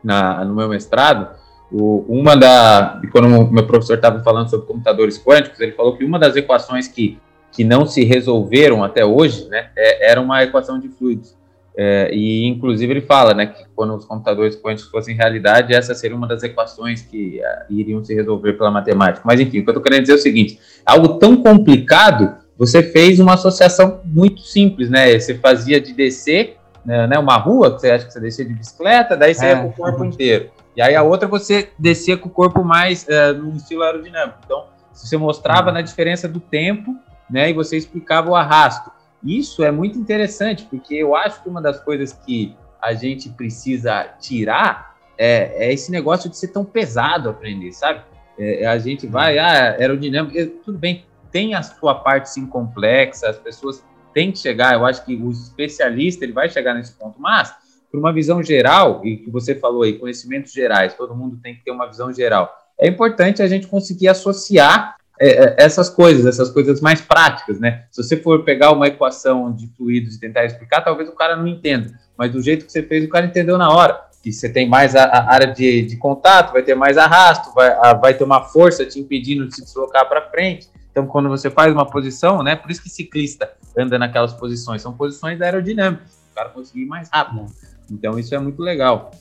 na, 0.01 0.45
no 0.45 0.55
meu 0.55 0.69
mestrado, 0.69 1.35
o, 1.69 2.05
uma 2.07 2.33
da. 2.37 3.01
Quando 3.11 3.25
o 3.27 3.51
meu 3.51 3.67
professor 3.67 3.95
estava 3.95 4.23
falando 4.23 4.49
sobre 4.49 4.67
computadores 4.67 5.21
quânticos, 5.21 5.59
ele 5.59 5.73
falou 5.73 5.97
que 5.97 6.05
uma 6.05 6.17
das 6.17 6.37
equações 6.37 6.87
que, 6.87 7.19
que 7.51 7.65
não 7.65 7.85
se 7.85 8.05
resolveram 8.05 8.85
até 8.85 9.03
hoje 9.03 9.49
né, 9.49 9.69
é, 9.75 10.09
era 10.09 10.21
uma 10.21 10.41
equação 10.43 10.79
de 10.79 10.87
fluidos. 10.87 11.35
É, 11.77 12.09
e, 12.13 12.45
inclusive, 12.47 12.91
ele 12.91 13.01
fala 13.01 13.33
né, 13.33 13.45
que 13.45 13.63
quando 13.75 13.95
os 13.95 14.05
computadores 14.05 14.55
quânticos 14.55 14.91
fossem 14.91 15.15
realidade, 15.15 15.73
essa 15.73 15.95
seria 15.95 16.15
uma 16.17 16.27
das 16.27 16.43
equações 16.43 17.01
que 17.01 17.39
uh, 17.39 17.73
iriam 17.73 18.03
se 18.03 18.13
resolver 18.13 18.53
pela 18.53 18.69
matemática. 18.69 19.21
Mas, 19.25 19.39
enfim, 19.39 19.59
o 19.59 19.63
que 19.63 19.69
eu 19.69 19.73
estou 19.73 19.83
querendo 19.83 20.01
dizer 20.01 20.13
é 20.13 20.15
o 20.15 20.19
seguinte: 20.19 20.59
algo 20.85 21.19
tão 21.19 21.37
complicado, 21.37 22.35
você 22.57 22.83
fez 22.83 23.19
uma 23.19 23.35
associação 23.35 24.01
muito 24.03 24.41
simples, 24.41 24.89
né? 24.89 25.17
Você 25.17 25.35
fazia 25.35 25.79
de 25.79 25.93
DC 25.93 26.55
né, 26.85 27.07
né, 27.07 27.19
uma 27.19 27.37
rua, 27.37 27.75
que 27.75 27.81
você 27.81 27.91
acha 27.91 28.05
que 28.05 28.13
você 28.13 28.19
descia 28.19 28.45
de 28.45 28.53
bicicleta, 28.53 29.15
daí 29.15 29.33
você 29.33 29.45
é. 29.45 29.49
ia 29.49 29.61
com 29.61 29.67
o 29.67 29.73
corpo 29.73 30.03
inteiro. 30.03 30.49
E 30.75 30.81
aí 30.81 30.95
a 30.95 31.03
outra 31.03 31.27
você 31.27 31.69
descia 31.77 32.17
com 32.17 32.29
o 32.29 32.31
corpo 32.31 32.63
mais 32.63 33.05
uh, 33.05 33.33
no 33.37 33.55
estilo 33.55 33.83
aerodinâmico. 33.83 34.39
Então, 34.43 34.65
você 34.93 35.17
mostrava 35.17 35.67
uhum. 35.67 35.73
na 35.73 35.81
diferença 35.81 36.27
do 36.27 36.39
tempo, 36.39 36.95
né, 37.29 37.49
e 37.49 37.53
você 37.53 37.77
explicava 37.77 38.29
o 38.29 38.35
arrasto. 38.35 38.91
Isso 39.23 39.63
é 39.63 39.71
muito 39.71 39.97
interessante, 39.97 40.65
porque 40.69 40.95
eu 40.95 41.15
acho 41.15 41.43
que 41.43 41.49
uma 41.49 41.61
das 41.61 41.79
coisas 41.81 42.13
que 42.13 42.55
a 42.81 42.93
gente 42.93 43.29
precisa 43.29 44.03
tirar 44.19 44.95
é, 45.17 45.67
é 45.67 45.73
esse 45.73 45.91
negócio 45.91 46.29
de 46.29 46.37
ser 46.37 46.49
tão 46.49 46.63
pesado 46.63 47.29
aprender, 47.29 47.73
sabe? 47.73 48.01
É, 48.37 48.65
a 48.65 48.77
gente 48.77 49.05
vai, 49.05 49.37
ah, 49.37 49.71
aerodinâmica, 49.71 50.47
tudo 50.63 50.77
bem, 50.77 51.05
tem 51.29 51.53
a 51.53 51.61
sua 51.61 51.95
parte 51.95 52.29
sim 52.29 52.45
complexa, 52.45 53.29
as 53.29 53.37
pessoas 53.37 53.83
tem 54.13 54.31
que 54.31 54.39
chegar, 54.39 54.73
eu 54.73 54.85
acho 54.85 55.05
que 55.05 55.15
o 55.15 55.29
especialista 55.29 56.23
ele 56.23 56.31
vai 56.31 56.49
chegar 56.49 56.73
nesse 56.73 56.93
ponto, 56.93 57.19
mas 57.19 57.53
por 57.91 57.99
uma 57.99 58.13
visão 58.13 58.41
geral, 58.41 59.01
e 59.05 59.17
que 59.17 59.29
você 59.29 59.55
falou 59.55 59.83
aí, 59.83 59.93
conhecimentos 59.93 60.51
gerais, 60.51 60.93
todo 60.93 61.15
mundo 61.15 61.39
tem 61.41 61.55
que 61.55 61.63
ter 61.63 61.71
uma 61.71 61.87
visão 61.87 62.13
geral. 62.13 62.55
É 62.77 62.87
importante 62.87 63.41
a 63.41 63.47
gente 63.47 63.67
conseguir 63.67 64.07
associar 64.07 64.95
é, 65.19 65.29
é 65.29 65.55
essas 65.57 65.89
coisas, 65.89 66.25
essas 66.25 66.49
coisas 66.49 66.81
mais 66.81 67.01
práticas, 67.01 67.59
né? 67.59 67.85
Se 67.91 68.01
você 68.03 68.17
for 68.17 68.43
pegar 68.43 68.71
uma 68.71 68.87
equação 68.87 69.51
de 69.51 69.67
fluidos 69.75 70.15
e 70.15 70.19
tentar 70.19 70.45
explicar, 70.45 70.81
talvez 70.81 71.09
o 71.09 71.15
cara 71.15 71.35
não 71.35 71.47
entenda, 71.47 71.93
mas 72.17 72.31
do 72.31 72.41
jeito 72.41 72.65
que 72.65 72.71
você 72.71 72.83
fez, 72.83 73.03
o 73.05 73.09
cara 73.09 73.25
entendeu 73.25 73.57
na 73.57 73.69
hora. 73.69 74.09
Que 74.21 74.33
você 74.33 74.49
tem 74.49 74.67
mais 74.67 74.97
a, 74.97 75.05
a 75.05 75.33
área 75.33 75.47
de, 75.47 75.81
de, 75.83 75.95
contato, 75.95 76.51
vai 76.51 76.61
ter 76.61 76.75
mais 76.75 76.97
arrasto, 76.97 77.53
vai, 77.53 77.69
a, 77.69 77.93
vai 77.93 78.13
ter 78.13 78.25
uma 78.25 78.43
força 78.43 78.85
te 78.85 78.99
impedindo 78.99 79.47
de 79.47 79.55
se 79.55 79.63
deslocar 79.63 80.09
para 80.09 80.29
frente. 80.29 80.67
Então, 80.91 81.07
quando 81.07 81.29
você 81.29 81.49
faz 81.49 81.71
uma 81.71 81.89
posição, 81.89 82.43
né? 82.43 82.57
Por 82.57 82.69
isso 82.69 82.83
que 82.83 82.89
ciclista 82.89 83.49
anda 83.77 83.97
naquelas 83.97 84.33
posições. 84.33 84.81
São 84.81 84.93
posições 84.93 85.41
aerodinâmicas, 85.41 86.19
o 86.31 86.35
cara 86.35 86.49
conseguir 86.49 86.81
ir 86.81 86.87
mais 86.87 87.09
rápido. 87.09 87.45
Então 87.91 88.19
isso 88.19 88.33
é 88.35 88.39
muito 88.39 88.61
legal. 88.61 89.11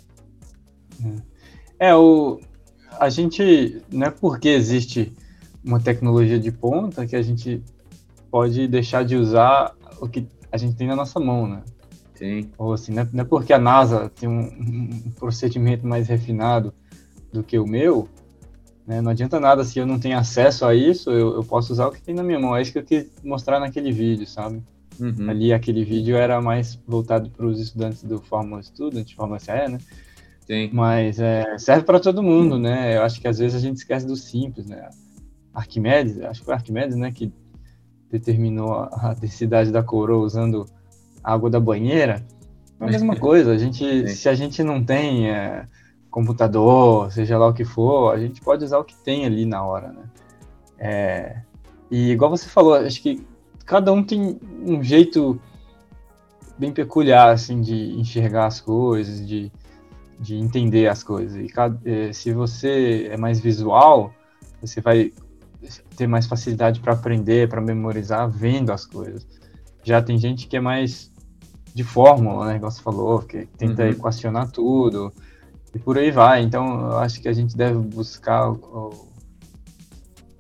É, 1.79 1.95
o, 1.95 2.41
a 2.99 3.09
gente, 3.09 3.83
não 3.91 4.09
é 4.09 4.11
porque 4.11 4.49
existe 4.49 5.13
uma 5.65 5.81
tecnologia 5.81 6.39
de 6.39 6.51
ponta 6.51 7.07
que 7.07 7.17
a 7.17 7.23
gente 7.23 7.63
pode 8.31 8.67
deixar 8.69 9.05
de 9.05 9.17
usar 9.17 9.75
o 10.01 10.09
que 10.09 10.27
a 10.51 10.57
gente 10.57 10.77
tem 10.77 10.87
na 10.87 10.97
nossa 10.97 11.19
mão, 11.19 11.47
né? 11.47 11.63
Sim. 12.15 12.51
Ou 12.59 12.73
assim, 12.73 12.93
não 12.93 13.03
é, 13.03 13.09
não 13.13 13.21
é 13.23 13.25
porque 13.25 13.53
a 13.53 13.59
NASA 13.59 14.11
tem 14.11 14.29
um, 14.29 14.41
um, 14.41 15.11
procedimento 15.19 15.87
mais 15.87 16.09
refinado 16.09 16.75
do 17.33 17.45
que 17.45 17.59
o 17.59 17.67
meu, 17.67 18.09
né? 18.87 19.01
Não 19.01 19.11
adianta 19.11 19.39
nada 19.39 19.65
se 19.65 19.79
eu 19.79 19.87
não 19.87 20.01
tenho 20.01 20.19
acesso 20.19 20.65
a 20.65 20.75
isso, 20.75 21.11
eu, 21.11 21.35
eu 21.37 21.45
posso 21.45 21.73
usar 21.73 21.87
o 21.87 21.93
que 21.93 22.03
tem 22.03 22.15
na 22.15 22.23
minha 22.23 22.41
mão. 22.41 22.57
É 22.57 22.63
isso 22.63 22.73
que 22.73 22.79
eu 22.79 22.85
quis 22.85 23.07
mostrar 23.23 23.61
naquele 23.61 23.93
vídeo, 23.93 24.27
sabe? 24.27 24.63
Uhum. 24.99 25.31
Ali, 25.31 25.53
aquele 25.53 25.85
vídeo 25.85 26.17
era 26.17 26.41
mais 26.43 26.79
voltado 26.87 27.31
para 27.31 27.47
os 27.47 27.61
estudantes 27.61 28.03
do 28.03 28.21
Fórmula 28.21 28.63
Student, 28.63 29.15
Fórmula 29.15 29.39
CE, 29.39 29.69
né? 29.69 29.79
Sim. 30.45 30.71
Mas 30.73 31.21
é, 31.21 31.57
serve 31.59 31.85
para 31.85 32.01
todo 32.01 32.23
mundo, 32.23 32.59
né? 32.59 32.97
Eu 32.97 33.03
acho 33.03 33.21
que 33.21 33.29
às 33.29 33.39
vezes 33.39 33.55
a 33.55 33.61
gente 33.61 33.77
esquece 33.77 34.07
do 34.07 34.17
simples, 34.17 34.67
né? 34.67 34.89
Arquimedes, 35.59 36.21
acho 36.23 36.41
que 36.41 36.47
foi 36.47 36.55
Arquimedes, 36.55 36.97
né, 36.97 37.11
que 37.11 37.33
determinou 38.11 38.75
a, 38.75 39.11
a 39.11 39.15
densidade 39.15 39.71
da 39.71 39.83
coroa 39.83 40.25
usando 40.25 40.65
a 41.23 41.33
água 41.33 41.51
da 41.51 41.61
banheira. 41.61 42.25
É 42.81 42.85
a 42.85 42.87
mesma 42.87 43.17
coisa, 43.19 43.53
a 43.53 43.59
gente, 43.59 44.09
se 44.09 44.29
a 44.29 44.35
gente 44.35 44.63
não 44.63 44.83
tem 44.83 45.31
é, 45.31 45.67
computador, 46.11 47.11
seja 47.13 47.37
lá 47.37 47.49
o 47.49 47.53
que 47.53 47.65
for, 47.65 48.15
a 48.15 48.19
gente 48.19 48.41
pode 48.41 48.65
usar 48.65 48.79
o 48.79 48.85
que 48.85 48.97
tem 48.97 49.27
ali 49.27 49.45
na 49.45 49.65
hora, 49.65 49.93
né? 49.93 50.05
É, 50.79 51.43
e 51.91 52.11
igual 52.13 52.31
você 52.31 52.49
falou, 52.49 52.75
acho 52.75 53.03
que 53.03 53.27
cada 53.67 53.93
um 53.93 54.03
tem 54.03 54.39
um 54.65 54.83
jeito 54.83 55.41
bem 56.57 56.73
peculiar, 56.73 57.31
assim, 57.31 57.61
de 57.61 57.99
enxergar 57.99 58.47
as 58.47 58.61
coisas, 58.61 59.27
de, 59.27 59.51
de 60.21 60.37
entender 60.37 60.89
as 60.89 61.03
coisas. 61.03 61.37
E 61.37 61.53
é, 61.85 62.13
se 62.13 62.33
você 62.33 63.09
é 63.11 63.17
mais 63.17 63.41
visual, 63.41 64.13
você 64.61 64.81
vai 64.81 65.13
ter 65.97 66.07
mais 66.07 66.27
facilidade 66.27 66.81
para 66.81 66.93
aprender, 66.93 67.49
para 67.49 67.61
memorizar, 67.61 68.29
vendo 68.29 68.73
as 68.73 68.85
coisas. 68.85 69.27
Já 69.83 70.03
tem 70.03 70.19
gente 70.19 70.47
que 70.47 70.57
é 70.57 70.61
mais 70.61 71.13
de 71.75 71.85
fórmula, 71.85 72.47
né, 72.47 72.57
igual 72.57 72.71
você 72.71 72.83
falou, 72.83 73.21
que 73.21 73.47
tenta 73.57 73.85
uhum. 73.85 73.91
equacionar 73.91 74.51
tudo 74.51 75.13
e 75.75 75.79
por 75.79 75.99
aí 75.99 76.11
vai. 76.11 76.43
Então, 76.43 76.81
eu 76.91 76.99
acho 76.99 77.21
que 77.21 77.29
a 77.29 77.33
gente 77.33 77.57
deve 77.57 77.79
buscar 77.79 78.53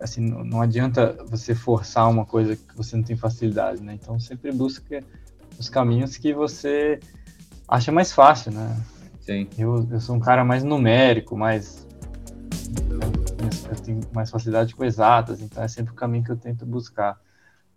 assim, 0.01 0.21
não 0.21 0.61
adianta 0.61 1.17
você 1.29 1.55
forçar 1.55 2.09
uma 2.09 2.25
coisa 2.25 2.57
que 2.57 2.77
você 2.77 2.97
não 2.97 3.03
tem 3.03 3.17
facilidade, 3.17 3.83
né? 3.83 3.95
Então, 3.95 4.19
sempre 4.19 4.53
busca 4.53 5.03
os 5.59 5.69
caminhos 5.69 6.17
que 6.17 6.33
você 6.33 7.01
acha 7.67 7.91
mais 7.91 8.13
fácil, 8.13 8.53
né? 8.53 8.77
Sim. 9.21 9.49
Eu, 9.59 9.87
eu 9.91 10.01
sou 10.01 10.17
um 10.17 10.21
cara 10.21 10.45
mais 10.45 10.63
numérico, 10.63 11.37
mais 11.37 11.87
eu 13.71 13.77
tenho 13.77 14.01
mais 14.13 14.31
facilidade 14.31 14.75
com 14.75 14.85
exatas, 14.85 15.41
então 15.41 15.63
é 15.63 15.69
sempre 15.69 15.93
o 15.93 15.97
caminho 15.97 16.25
que 16.25 16.31
eu 16.31 16.37
tento 16.37 16.65
buscar. 16.65 17.19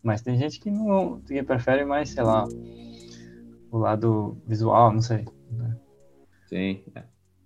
Mas 0.02 0.22
tem 0.22 0.38
gente 0.38 0.60
que 0.60 0.72
não 0.72 1.22
que 1.22 1.42
prefere 1.44 1.86
mais, 1.86 2.10
sei 2.10 2.24
lá, 2.24 2.46
o 3.72 3.78
lado 3.78 4.38
visual, 4.48 4.92
não 4.92 5.02
sei. 5.02 5.26
Né? 5.52 5.76
Sim, 6.48 6.84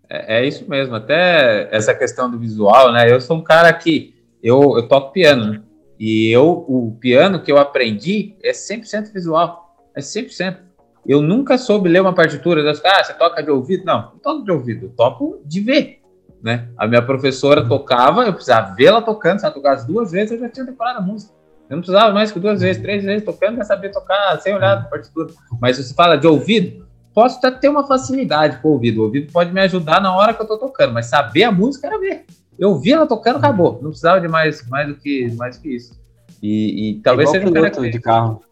é, 0.10 0.40
é, 0.40 0.46
isso 0.46 0.68
mesmo. 0.70 0.96
Até 0.96 1.68
essa 1.76 1.94
questão 1.94 2.30
do 2.30 2.40
visual, 2.40 2.92
né? 2.92 3.12
Eu 3.12 3.20
sou 3.20 3.38
um 3.38 3.44
cara 3.44 3.72
que 3.74 4.16
eu, 4.42 4.78
eu 4.78 4.88
toco 4.88 5.12
piano, 5.12 5.54
né? 5.54 5.62
E 6.00 6.30
eu, 6.30 6.66
o 6.68 6.98
piano 7.00 7.42
que 7.42 7.52
eu 7.52 7.58
aprendi 7.58 8.36
é 8.44 8.52
100% 8.52 9.14
visual. 9.14 9.76
É 9.96 10.02
100%. 10.02 10.58
Eu 11.06 11.22
nunca 11.22 11.58
soube 11.58 11.88
ler 11.88 12.02
uma 12.02 12.14
partitura. 12.14 12.64
Das, 12.64 12.84
ah, 12.84 13.04
você 13.04 13.14
toca 13.14 13.42
de 13.42 13.50
ouvido? 13.50 13.86
Não, 13.86 14.12
não 14.12 14.20
toco 14.20 14.44
de 14.44 14.52
ouvido. 14.52 14.88
Eu 14.88 14.90
toco 14.90 15.42
de 15.46 15.62
ver 15.62 16.02
né? 16.46 16.68
A 16.78 16.88
minha 16.88 17.02
professora 17.02 17.68
tocava, 17.68 18.24
eu 18.24 18.32
precisava 18.32 18.76
vê-la 18.76 19.02
tocando, 19.02 19.40
se 19.40 19.46
ela 19.46 19.54
tocasse 19.54 19.88
duas 19.88 20.12
vezes, 20.12 20.34
eu 20.34 20.40
já 20.42 20.48
tinha 20.48 20.64
decorado 20.64 21.00
a 21.00 21.02
música. 21.02 21.34
Eu 21.68 21.78
não 21.78 21.82
precisava 21.82 22.14
mais 22.14 22.32
que 22.32 22.40
duas 22.40 22.62
vezes, 22.62 22.80
três 22.80 23.04
vezes 23.04 23.26
tocando, 23.26 23.58
já 23.58 23.64
sabia 23.64 23.92
tocar 23.92 24.40
sem 24.40 24.54
olhar 24.54 24.78
a 24.78 24.82
partitura. 24.84 25.34
Mas 25.60 25.76
se 25.76 25.84
você 25.84 25.96
fala 25.96 26.16
de 26.20 26.28
ouvido, 26.28 26.86
posso 27.16 27.40
até 27.40 27.50
ter 27.50 27.68
uma 27.68 27.88
facilidade 27.88 28.60
com 28.62 28.68
o 28.68 28.72
ouvido. 28.74 29.02
O 29.02 29.06
ouvido 29.06 29.32
pode 29.32 29.52
me 29.52 29.60
ajudar 29.62 30.00
na 30.00 30.16
hora 30.16 30.36
que 30.36 30.42
eu 30.44 30.46
tô 30.46 30.56
tocando, 30.56 30.94
mas 30.94 31.08
saber 31.08 31.46
a 31.46 31.52
música 31.52 31.88
era 31.88 31.98
ver. 31.98 32.26
Eu 32.60 32.78
vi 32.80 32.94
ela 32.94 33.08
tocando, 33.08 33.38
acabou. 33.38 33.80
Não 33.82 33.90
precisava 33.90 34.22
de 34.22 34.28
mais, 34.28 34.70
mais, 34.70 34.88
do, 34.88 34.94
que, 34.94 35.32
mais 35.36 35.58
do 35.58 35.64
que 35.64 35.76
isso. 35.76 36.00
E, 36.44 36.92
e 36.92 37.02
talvez 37.02 37.32
seja 37.32 37.50
um 37.50 37.52
piloto 37.52 37.82
de 37.90 38.00
carro. 38.00 38.44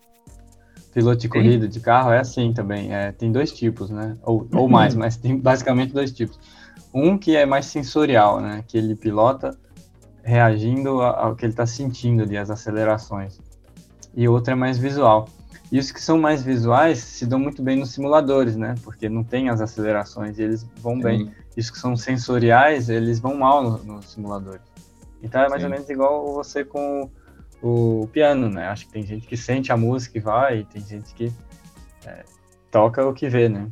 Piloto 0.92 1.18
de 1.18 1.30
corrida 1.30 1.68
de 1.68 1.80
carro 1.80 2.12
é 2.12 2.18
assim 2.18 2.54
também. 2.54 2.92
É, 2.92 3.12
tem 3.12 3.32
dois 3.32 3.52
tipos, 3.52 3.92
né? 3.92 4.18
Ou, 4.24 4.48
ou 4.52 4.68
mais, 4.68 4.96
mas 4.96 5.16
tem 5.16 5.38
basicamente 5.38 5.94
dois 5.94 6.12
tipos 6.12 6.40
um 6.94 7.18
que 7.18 7.36
é 7.36 7.46
mais 7.46 7.66
sensorial, 7.66 8.40
né? 8.40 8.64
Que 8.68 8.78
ele 8.78 8.96
pilota 8.96 9.58
reagindo 10.24 11.02
ao 11.02 11.36
que 11.36 11.46
ele 11.46 11.54
está 11.54 11.66
sentindo 11.66 12.24
ali, 12.24 12.38
as 12.38 12.50
acelerações. 12.50 13.40
E 14.16 14.28
outro 14.28 14.54
é 14.54 14.56
mais 14.56 14.78
visual. 14.78 15.28
E 15.72 15.80
os 15.80 15.92
que 15.92 16.00
são 16.00 16.20
mais 16.20 16.44
visuais 16.44 17.00
se 17.00 17.26
dão 17.26 17.40
muito 17.40 17.62
bem 17.64 17.78
nos 17.78 17.92
simuladores, 17.92 18.56
né? 18.56 18.76
Porque 18.84 19.10
não 19.10 19.24
tem 19.24 19.50
as 19.50 19.60
acelerações 19.60 20.38
e 20.38 20.44
eles 20.44 20.64
vão 20.78 20.98
Sim. 20.98 21.02
bem. 21.02 21.32
E 21.58 21.60
os 21.60 21.70
que 21.70 21.78
são 21.80 21.96
sensoriais, 21.96 22.90
eles 22.90 23.20
vão 23.20 23.36
mal 23.36 23.64
nos 23.64 23.84
no 23.84 24.02
simuladores. 24.02 24.62
Então 25.22 25.42
é 25.42 25.50
mais 25.50 25.62
Sim. 25.62 25.68
ou 25.68 25.72
menos 25.72 25.90
igual 25.90 26.34
você 26.34 26.64
com 26.64 27.10
o, 27.62 28.02
o, 28.02 28.08
piano, 28.08 28.50
né? 28.50 28.68
Acho 28.68 28.86
que 28.86 28.94
tem 28.94 29.04
gente 29.04 29.26
que 29.26 29.36
sente 29.36 29.72
a 29.72 29.78
música 29.78 30.18
e 30.18 30.22
vai, 30.22 30.60
e 30.60 30.66
tem 30.66 30.82
gente 30.82 31.14
que 31.16 31.34
é, 32.06 32.24
toca 32.70 33.06
o 33.06 33.14
que 33.14 33.28
vê, 33.28 33.50
né? 33.50 33.72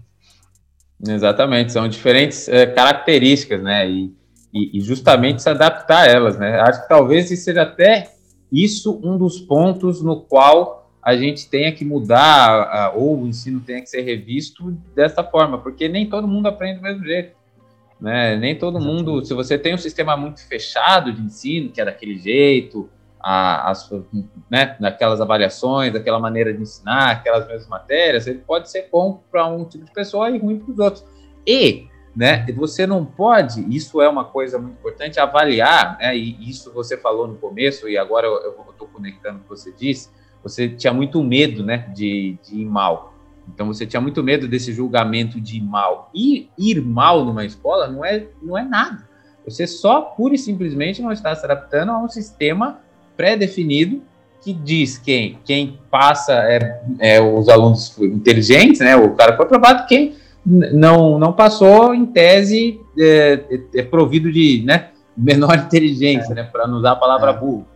Exatamente, 1.07 1.71
são 1.71 1.87
diferentes 1.87 2.47
é, 2.47 2.65
características, 2.65 3.61
né? 3.61 3.89
E, 3.89 4.13
e, 4.53 4.77
e, 4.77 4.81
justamente 4.81 5.41
se 5.41 5.49
adaptar 5.49 6.03
a 6.03 6.07
elas, 6.07 6.37
né? 6.37 6.59
Acho 6.59 6.83
que 6.83 6.89
talvez 6.89 7.27
seja 7.27 7.63
até 7.63 8.11
isso 8.51 8.99
um 9.03 9.17
dos 9.17 9.39
pontos 9.39 10.01
no 10.01 10.21
qual 10.21 10.81
a 11.01 11.15
gente 11.15 11.49
tenha 11.49 11.71
que 11.71 11.83
mudar, 11.83 12.93
ou 12.95 13.21
o 13.21 13.27
ensino 13.27 13.59
tenha 13.59 13.81
que 13.81 13.89
ser 13.89 14.01
revisto 14.01 14.71
dessa 14.95 15.23
forma, 15.23 15.57
porque 15.57 15.87
nem 15.87 16.07
todo 16.07 16.27
mundo 16.27 16.47
aprende 16.47 16.79
do 16.79 16.83
mesmo 16.83 17.03
jeito. 17.03 17.35
Né? 17.99 18.35
Nem 18.35 18.55
todo 18.55 18.79
mundo, 18.79 19.23
se 19.25 19.33
você 19.33 19.57
tem 19.57 19.73
um 19.73 19.79
sistema 19.79 20.15
muito 20.15 20.45
fechado 20.47 21.11
de 21.11 21.21
ensino, 21.21 21.69
que 21.69 21.81
é 21.81 21.85
daquele 21.85 22.17
jeito, 22.17 22.87
a, 23.23 23.73
né, 24.49 24.75
naquelas 24.79 25.21
avaliações, 25.21 25.93
aquela 25.95 26.19
maneira 26.19 26.53
de 26.53 26.61
ensinar, 26.61 27.11
aquelas 27.11 27.47
mesmas 27.47 27.67
matérias, 27.67 28.27
ele 28.27 28.39
pode 28.39 28.69
ser 28.69 28.89
bom 28.91 29.23
para 29.31 29.47
um 29.47 29.65
tipo 29.65 29.85
de 29.85 29.91
pessoa 29.91 30.29
e 30.29 30.37
ruim 30.37 30.59
para 30.59 30.71
os 30.71 30.79
outros. 30.79 31.05
E 31.45 31.87
né, 32.15 32.45
você 32.55 32.85
não 32.85 33.05
pode, 33.05 33.65
isso 33.73 34.01
é 34.01 34.09
uma 34.09 34.25
coisa 34.25 34.59
muito 34.59 34.73
importante, 34.73 35.19
avaliar, 35.19 35.97
né, 35.97 36.15
e 36.15 36.49
isso 36.49 36.71
você 36.73 36.97
falou 36.97 37.27
no 37.27 37.35
começo, 37.35 37.87
e 37.87 37.97
agora 37.97 38.27
eu 38.27 38.65
estou 38.69 38.87
conectando 38.87 39.39
o 39.39 39.41
que 39.43 39.49
você 39.49 39.71
disse, 39.71 40.09
você 40.43 40.67
tinha 40.67 40.93
muito 40.93 41.23
medo 41.23 41.63
né, 41.63 41.89
de, 41.93 42.37
de 42.43 42.61
ir 42.61 42.65
mal. 42.65 43.13
Então 43.47 43.67
você 43.67 43.85
tinha 43.85 44.01
muito 44.01 44.23
medo 44.23 44.47
desse 44.47 44.71
julgamento 44.71 45.39
de 45.39 45.57
ir 45.57 45.61
mal. 45.61 46.09
E 46.13 46.49
ir 46.57 46.81
mal 46.81 47.23
numa 47.25 47.45
escola 47.45 47.87
não 47.87 48.03
é, 48.03 48.27
não 48.41 48.57
é 48.57 48.63
nada. 48.63 49.07
Você 49.45 49.65
só 49.65 50.01
pura 50.01 50.35
e 50.35 50.37
simplesmente 50.37 51.01
não 51.01 51.11
está 51.11 51.35
se 51.35 51.43
adaptando 51.43 51.91
a 51.91 51.97
um 51.97 52.07
sistema 52.07 52.79
pré-definido 53.21 54.01
que 54.43 54.51
diz 54.51 54.97
quem, 54.97 55.37
quem 55.45 55.79
passa 55.91 56.33
é, 56.33 56.81
é, 56.97 57.21
os 57.21 57.47
alunos 57.47 57.95
inteligentes, 57.99 58.79
né? 58.79 58.95
O 58.95 59.11
cara 59.11 59.35
foi 59.35 59.45
aprovado, 59.45 59.85
quem 59.85 60.15
não, 60.43 61.19
não 61.19 61.31
passou, 61.31 61.93
em 61.93 62.03
tese, 62.07 62.81
é, 62.97 63.39
é, 63.51 63.79
é 63.81 63.83
provido 63.83 64.31
de 64.31 64.63
né, 64.65 64.89
menor 65.15 65.55
inteligência, 65.59 66.33
né? 66.33 66.41
Para 66.51 66.67
não 66.67 66.79
usar 66.79 66.93
a 66.93 66.95
palavra 66.95 67.29
é. 67.29 67.33
burro. 67.33 67.67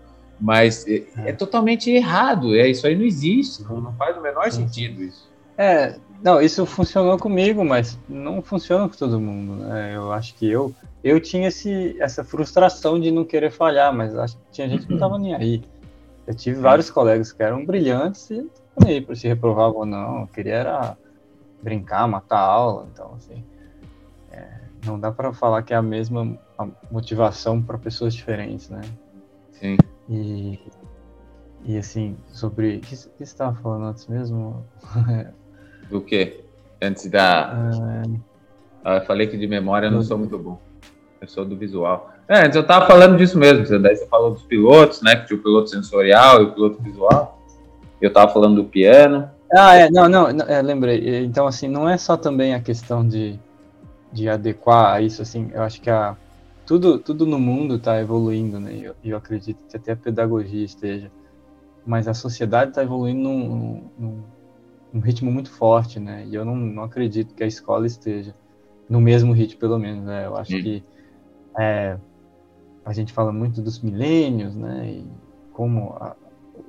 Mas 0.42 0.88
é, 0.88 1.04
é, 1.28 1.32
totalmente 1.32 1.92
errado, 1.92 2.56
é, 2.56 2.68
isso 2.68 2.88
aí 2.88 2.96
não 2.96 3.06
existe, 3.06 3.62
não, 3.64 3.80
não 3.80 3.94
faz 3.94 4.18
o 4.18 4.22
menor 4.22 4.52
sentido 4.52 5.04
isso. 5.04 5.30
É, 5.58 5.96
não, 6.24 6.42
isso 6.42 6.66
funcionou 6.66 7.18
comigo, 7.18 7.64
mas 7.64 7.98
não 8.10 8.42
funciona 8.42 8.90
com 8.90 8.96
todo 8.96 9.20
mundo. 9.20 9.64
Né? 9.64 9.96
Eu 9.96 10.12
acho 10.12 10.36
que 10.36 10.50
eu 10.50 10.74
eu 11.06 11.22
tinha 11.22 11.50
esse, 11.50 11.96
essa 12.02 12.24
frustração 12.24 13.00
de 13.00 13.12
não 13.12 13.24
querer 13.24 13.52
falhar, 13.52 13.94
mas 13.94 14.18
acho 14.18 14.36
que 14.38 14.44
tinha 14.52 14.68
gente 14.68 14.88
que 14.88 14.90
não 14.90 14.98
estava 14.98 15.20
nem 15.20 15.36
aí. 15.36 15.64
Eu 16.26 16.34
tive 16.34 16.60
vários 16.60 16.90
colegas 16.90 17.32
que 17.32 17.44
eram 17.44 17.64
brilhantes 17.64 18.28
e 18.32 18.38
não 18.42 18.88
aí 18.88 19.00
para 19.00 19.14
se 19.14 19.28
reprovavam 19.28 19.82
ou 19.82 19.86
não. 19.86 20.22
Eu 20.22 20.28
queria 20.28 20.56
era 20.56 20.98
brincar, 21.62 22.08
matar 22.08 22.40
a 22.40 22.48
aula. 22.48 22.88
Então, 22.92 23.14
assim, 23.14 23.44
é, 24.32 24.62
não 24.84 25.00
dá 25.00 25.12
para 25.12 25.32
falar 25.32 25.62
que 25.62 25.76
é 25.76 25.78
a 25.78 25.82
mesma 25.82 26.40
motivação 26.90 27.62
para 27.62 27.78
pessoas 27.78 28.16
diferentes, 28.16 28.72
né? 28.72 28.82
Sim. 29.52 29.78
E, 30.10 30.60
e 31.66 31.78
assim, 31.78 32.18
sobre. 32.30 32.78
O 32.78 32.82
que, 32.82 32.90
que 32.90 32.96
você 32.96 33.22
estava 33.22 33.56
falando 33.62 33.86
antes 33.86 34.08
mesmo? 34.08 34.66
Do 35.90 36.02
que? 36.02 36.42
Antes 36.82 37.08
da. 37.08 37.70
É... 38.86 38.98
Eu 38.98 39.02
falei 39.06 39.28
que 39.28 39.38
de 39.38 39.48
memória 39.48 39.88
eu 39.88 39.92
não 39.92 40.04
sou 40.04 40.18
muito 40.18 40.38
bom. 40.38 40.60
Eu 41.20 41.28
sou 41.28 41.46
do 41.46 41.56
visual. 41.56 42.12
É, 42.28 42.46
antes 42.46 42.56
eu 42.56 42.62
estava 42.62 42.86
falando 42.88 43.18
disso 43.18 43.38
mesmo. 43.38 43.66
Daí 43.80 43.96
você 43.96 44.08
falou 44.08 44.32
dos 44.32 44.44
pilotos, 44.44 45.02
né? 45.02 45.16
Que 45.16 45.28
tinha 45.28 45.40
o 45.40 45.44
piloto 45.44 45.70
sensorial 45.70 46.42
e 46.42 46.46
o 46.46 46.52
piloto 46.52 46.82
visual. 46.82 47.40
eu 48.02 48.10
estava 48.10 48.32
falando 48.32 48.58
do 48.58 48.66
piano. 48.66 49.30
Ah, 49.56 49.76
é, 49.76 49.90
não, 49.90 50.10
não, 50.10 50.28
é, 50.28 50.62
lembrei. 50.62 51.24
Então, 51.24 51.48
assim, 51.48 51.68
não 51.68 51.88
é 51.88 51.98
só 51.98 52.18
também 52.18 52.54
a 52.54 52.60
questão 52.60 53.08
de, 53.08 53.40
de 54.12 54.28
adequar 54.28 54.96
a 54.96 55.02
isso, 55.02 55.22
assim, 55.22 55.50
eu 55.54 55.62
acho 55.62 55.80
que 55.80 55.90
a, 55.90 56.18
tudo, 56.66 56.98
tudo 56.98 57.26
no 57.26 57.40
mundo 57.40 57.76
está 57.76 58.00
evoluindo, 58.02 58.60
né? 58.60 58.74
E 58.74 58.84
eu, 58.84 58.96
eu, 59.04 59.18
acredito 59.18 59.64
que 59.70 59.78
até 59.78 59.92
a 59.92 59.96
pedagogia 59.96 60.66
esteja. 60.66 61.12
Mas 61.86 62.08
a 62.08 62.14
sociedade 62.14 62.72
está 62.72 62.82
evoluindo 62.82 63.22
num, 63.22 63.84
num, 63.98 64.24
num, 64.96 65.02
ritmo 65.02 65.32
muito 65.32 65.52
forte, 65.52 66.00
né? 66.00 66.26
E 66.26 66.34
eu 66.34 66.46
não, 66.46 66.56
não 66.56 66.84
acredito 66.84 67.36
que 67.36 67.44
a 67.44 67.48
escola 67.48 67.86
esteja 67.86 68.34
no 68.90 69.02
mesmo 69.02 69.34
ritmo, 69.34 69.60
pelo 69.60 69.78
menos, 69.78 70.06
né? 70.06 70.26
Eu 70.26 70.36
acho 70.38 70.56
hum. 70.56 70.62
que 70.62 70.84
é, 71.58 71.98
a 72.86 72.94
gente 72.94 73.12
fala 73.12 73.32
muito 73.32 73.62
dos 73.62 73.80
milênios, 73.82 74.56
né? 74.56 74.88
E 74.88 75.08
como 75.52 75.96
a, 76.00 76.16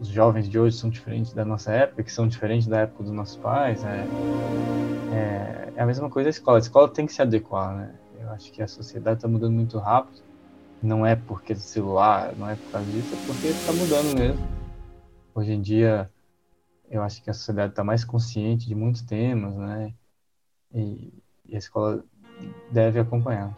os 0.00 0.08
jovens 0.08 0.48
de 0.48 0.58
hoje 0.58 0.76
são 0.76 0.90
diferentes 0.90 1.32
da 1.32 1.44
nossa 1.44 1.72
época, 1.72 2.02
que 2.02 2.12
são 2.12 2.26
diferentes 2.26 2.66
da 2.66 2.80
época 2.80 3.04
dos 3.04 3.12
nossos 3.12 3.36
pais. 3.36 3.84
É, 3.84 4.06
é, 5.12 5.72
é 5.76 5.82
a 5.82 5.86
mesma 5.86 6.10
coisa 6.10 6.28
a 6.28 6.30
escola. 6.30 6.58
A 6.58 6.60
escola 6.60 6.88
tem 6.88 7.06
que 7.06 7.12
se 7.12 7.22
adequar, 7.22 7.76
né? 7.76 7.94
Eu 8.20 8.30
acho 8.30 8.50
que 8.50 8.62
a 8.62 8.68
sociedade 8.68 9.18
está 9.18 9.28
mudando 9.28 9.52
muito 9.52 9.78
rápido. 9.78 10.24
Não 10.82 11.06
é 11.06 11.16
porque 11.16 11.54
do 11.54 11.60
celular, 11.60 12.34
não 12.36 12.48
é 12.48 12.54
por 12.54 12.72
causa 12.72 12.90
disso, 12.90 13.14
é 13.14 13.26
porque 13.26 13.46
está 13.48 13.72
mudando 13.72 14.18
mesmo. 14.18 14.46
Hoje 15.34 15.52
em 15.52 15.60
dia, 15.60 16.10
eu 16.90 17.02
acho 17.02 17.22
que 17.22 17.30
a 17.30 17.34
sociedade 17.34 17.70
está 17.70 17.84
mais 17.84 18.04
consciente 18.04 18.66
de 18.66 18.74
muitos 18.74 19.02
temas, 19.02 19.56
né? 19.56 19.92
E, 20.74 21.12
e, 21.48 21.54
a 21.54 21.58
escola 21.58 22.02
deve 22.70 22.98
acompanhar. 22.98 23.56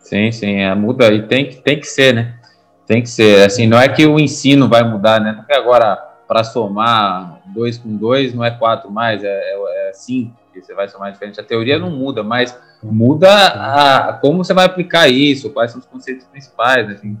Sim, 0.00 0.32
sim, 0.32 0.56
é, 0.56 0.74
muda 0.74 1.12
e 1.12 1.26
tem 1.26 1.48
que, 1.48 1.56
tem 1.56 1.78
que 1.78 1.86
ser, 1.86 2.14
né? 2.14 2.40
Tem 2.86 3.02
que 3.02 3.08
ser. 3.08 3.46
Assim, 3.46 3.66
não 3.66 3.78
é 3.78 3.88
que 3.88 4.06
o 4.06 4.18
ensino 4.18 4.68
vai 4.68 4.82
mudar, 4.82 5.20
né? 5.20 5.32
Porque 5.34 5.52
agora, 5.52 5.96
para 6.26 6.42
somar 6.42 7.40
dois 7.46 7.78
com 7.78 7.96
dois, 7.96 8.34
não 8.34 8.44
é 8.44 8.50
quatro 8.50 8.90
mais, 8.90 9.22
é, 9.22 9.28
é, 9.28 9.88
é 9.88 9.92
cinco, 9.92 10.36
que 10.52 10.62
você 10.62 10.74
vai 10.74 10.88
somar 10.88 11.12
diferente. 11.12 11.40
A 11.40 11.44
teoria 11.44 11.78
não 11.78 11.90
muda, 11.90 12.22
mas 12.22 12.58
muda 12.82 13.28
a, 13.28 14.14
como 14.14 14.42
você 14.42 14.54
vai 14.54 14.64
aplicar 14.64 15.08
isso, 15.08 15.50
quais 15.50 15.70
são 15.70 15.80
os 15.80 15.86
conceitos 15.86 16.26
principais, 16.26 16.88
assim, 16.88 17.16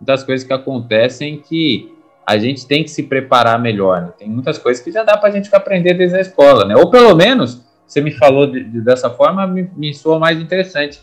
muitas 0.00 0.22
coisas 0.22 0.46
que 0.46 0.52
acontecem 0.52 1.40
que 1.40 1.99
a 2.26 2.38
gente 2.38 2.66
tem 2.66 2.82
que 2.82 2.90
se 2.90 3.02
preparar 3.02 3.58
melhor. 3.60 4.02
Né? 4.02 4.08
Tem 4.18 4.28
muitas 4.28 4.58
coisas 4.58 4.82
que 4.82 4.92
já 4.92 5.02
dá 5.02 5.16
para 5.16 5.28
a 5.28 5.32
gente 5.32 5.54
aprender 5.54 5.94
desde 5.94 6.16
a 6.16 6.20
escola, 6.20 6.64
né? 6.64 6.76
Ou 6.76 6.90
pelo 6.90 7.14
menos, 7.14 7.62
você 7.86 8.00
me 8.00 8.12
falou 8.12 8.46
de, 8.46 8.62
de, 8.64 8.80
dessa 8.80 9.10
forma, 9.10 9.46
me, 9.46 9.70
me 9.76 9.92
soa 9.92 10.18
mais 10.18 10.40
interessante. 10.40 11.00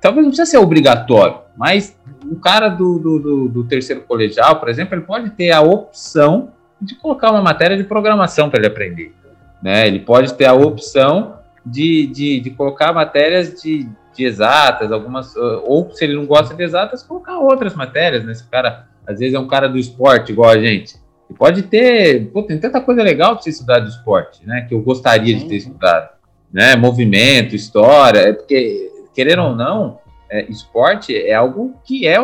Talvez 0.00 0.24
não 0.24 0.30
precisa 0.30 0.50
ser 0.50 0.58
obrigatório, 0.58 1.38
mas 1.56 1.96
o 2.30 2.36
cara 2.36 2.68
do, 2.68 2.98
do, 2.98 3.18
do, 3.18 3.48
do 3.48 3.64
terceiro 3.64 4.02
colegial, 4.02 4.60
por 4.60 4.68
exemplo, 4.68 4.94
ele 4.94 5.02
pode 5.02 5.30
ter 5.30 5.50
a 5.50 5.62
opção 5.62 6.52
de 6.80 6.94
colocar 6.94 7.30
uma 7.30 7.40
matéria 7.40 7.76
de 7.76 7.84
programação 7.84 8.50
para 8.50 8.60
ele 8.60 8.66
aprender. 8.66 9.14
Né? 9.62 9.86
Ele 9.86 10.00
pode 10.00 10.34
ter 10.34 10.44
a 10.44 10.52
opção 10.52 11.38
de, 11.64 12.06
de, 12.06 12.40
de 12.40 12.50
colocar 12.50 12.92
matérias 12.92 13.60
de, 13.60 13.88
de 14.14 14.24
exatas, 14.24 14.92
algumas, 14.92 15.34
ou 15.64 15.90
se 15.92 16.04
ele 16.04 16.14
não 16.14 16.26
gosta 16.26 16.54
de 16.54 16.62
exatas, 16.62 17.02
colocar 17.02 17.38
outras 17.38 17.74
matérias, 17.74 18.24
né? 18.24 18.32
Esse 18.32 18.44
cara, 18.44 18.86
às 19.06 19.18
vezes, 19.18 19.34
é 19.34 19.38
um 19.38 19.46
cara 19.46 19.68
do 19.68 19.78
esporte, 19.78 20.32
igual 20.32 20.50
a 20.50 20.58
gente. 20.58 20.96
E 21.30 21.34
pode 21.34 21.62
ter, 21.62 22.26
pô, 22.32 22.42
tem 22.42 22.58
tanta 22.58 22.80
coisa 22.80 23.02
legal 23.02 23.34
para 23.34 23.42
você 23.42 23.50
estudar 23.50 23.80
do 23.80 23.88
esporte, 23.88 24.46
né? 24.46 24.62
Que 24.62 24.74
eu 24.74 24.80
gostaria 24.80 25.36
Sim. 25.36 25.42
de 25.42 25.48
ter 25.48 25.56
estudado, 25.56 26.10
né? 26.52 26.76
Movimento, 26.76 27.54
história, 27.54 28.20
é 28.20 28.32
porque, 28.32 28.90
querendo 29.14 29.42
ou 29.42 29.56
não, 29.56 29.98
é, 30.30 30.44
esporte 30.50 31.16
é 31.16 31.34
algo 31.34 31.74
que 31.84 32.06
é 32.06 32.16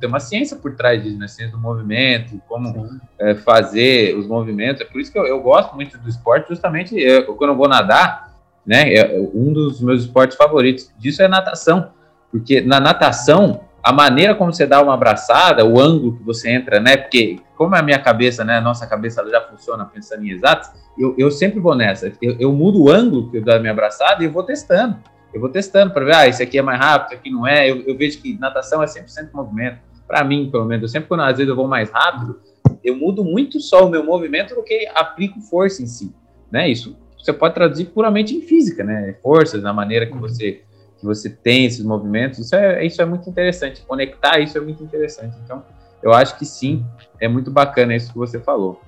tem 0.00 0.08
uma 0.08 0.20
ciência 0.20 0.56
por 0.56 0.76
trás 0.76 1.02
disso, 1.02 1.18
né? 1.18 1.26
Ciência 1.28 1.56
do 1.56 1.60
movimento, 1.60 2.40
como 2.48 3.00
é, 3.18 3.34
fazer 3.34 4.16
os 4.16 4.26
movimentos. 4.26 4.80
É 4.80 4.84
por 4.84 5.00
isso 5.00 5.12
que 5.12 5.18
eu, 5.18 5.26
eu 5.26 5.40
gosto 5.40 5.74
muito 5.74 5.98
do 5.98 6.08
esporte, 6.08 6.48
justamente 6.48 6.98
eu, 6.98 7.34
quando 7.34 7.50
eu 7.50 7.56
vou 7.56 7.68
nadar, 7.68 8.32
né? 8.64 8.94
É, 8.94 9.20
um 9.34 9.52
dos 9.52 9.80
meus 9.80 10.02
esportes 10.02 10.36
favoritos 10.36 10.90
disso 10.98 11.22
é 11.22 11.28
natação, 11.28 11.90
porque 12.30 12.60
na 12.60 12.78
natação 12.78 13.60
a 13.82 13.92
maneira 13.92 14.34
como 14.34 14.52
você 14.52 14.66
dá 14.66 14.80
uma 14.80 14.94
abraçada, 14.94 15.64
o 15.64 15.80
ângulo 15.80 16.16
que 16.16 16.22
você 16.22 16.50
entra, 16.50 16.78
né? 16.78 16.96
Porque 16.96 17.40
como 17.56 17.74
a 17.74 17.82
minha 17.82 17.98
cabeça, 17.98 18.44
né? 18.44 18.58
A 18.58 18.60
nossa 18.60 18.86
cabeça 18.86 19.28
já 19.28 19.40
funciona 19.40 19.84
pensando 19.84 20.24
em 20.24 20.30
exatos, 20.30 20.70
eu, 20.96 21.14
eu 21.18 21.30
sempre 21.30 21.58
vou 21.58 21.74
nessa. 21.74 22.12
Eu, 22.22 22.36
eu 22.38 22.52
mudo 22.52 22.82
o 22.82 22.90
ângulo 22.90 23.30
que 23.30 23.38
eu 23.38 23.42
dou 23.42 23.54
a 23.54 23.58
minha 23.58 23.72
abraçada 23.72 24.22
e 24.22 24.26
eu 24.26 24.32
vou 24.32 24.44
testando. 24.44 24.96
Eu 25.34 25.40
vou 25.40 25.48
testando 25.48 25.92
para 25.92 26.04
ver, 26.04 26.14
ah, 26.14 26.28
esse 26.28 26.42
aqui 26.42 26.58
é 26.58 26.62
mais 26.62 26.78
rápido, 26.78 27.06
esse 27.06 27.14
aqui 27.16 27.30
não 27.30 27.46
é. 27.46 27.70
Eu, 27.70 27.82
eu 27.82 27.96
vejo 27.96 28.20
que 28.20 28.38
natação 28.38 28.82
é 28.82 28.86
100% 28.86 29.30
movimento. 29.32 29.78
Para 30.06 30.22
mim, 30.22 30.48
pelo 30.50 30.64
menos, 30.64 30.82
eu 30.82 30.88
sempre 30.88 31.08
quando 31.08 31.22
às 31.22 31.38
vezes 31.38 31.48
eu 31.48 31.56
vou 31.56 31.66
mais 31.66 31.90
rápido, 31.90 32.38
eu 32.84 32.96
mudo 32.96 33.24
muito 33.24 33.58
só 33.58 33.86
o 33.86 33.90
meu 33.90 34.04
movimento 34.04 34.54
do 34.54 34.62
que 34.62 34.86
aplico 34.94 35.40
força 35.40 35.82
em 35.82 35.86
si, 35.86 36.14
né? 36.50 36.68
Isso 36.68 36.96
você 37.18 37.32
pode 37.32 37.54
traduzir 37.54 37.86
puramente 37.86 38.36
em 38.36 38.40
física, 38.40 38.82
né? 38.82 39.14
Forças, 39.22 39.62
na 39.62 39.72
maneira 39.72 40.06
que 40.06 40.12
uhum. 40.12 40.20
você 40.20 40.62
que 41.02 41.06
você 41.06 41.28
tem 41.28 41.66
esses 41.66 41.84
movimentos. 41.84 42.38
Isso 42.38 42.54
é, 42.54 42.86
isso 42.86 43.02
é 43.02 43.04
muito 43.04 43.28
interessante. 43.28 43.82
Conectar 43.82 44.38
isso 44.38 44.56
é 44.56 44.60
muito 44.60 44.82
interessante. 44.82 45.36
Então, 45.44 45.64
eu 46.00 46.12
acho 46.12 46.38
que 46.38 46.46
sim, 46.46 46.84
é 47.20 47.26
muito 47.26 47.50
bacana 47.50 47.94
isso 47.94 48.12
que 48.12 48.18
você 48.18 48.38
falou. 48.38 48.80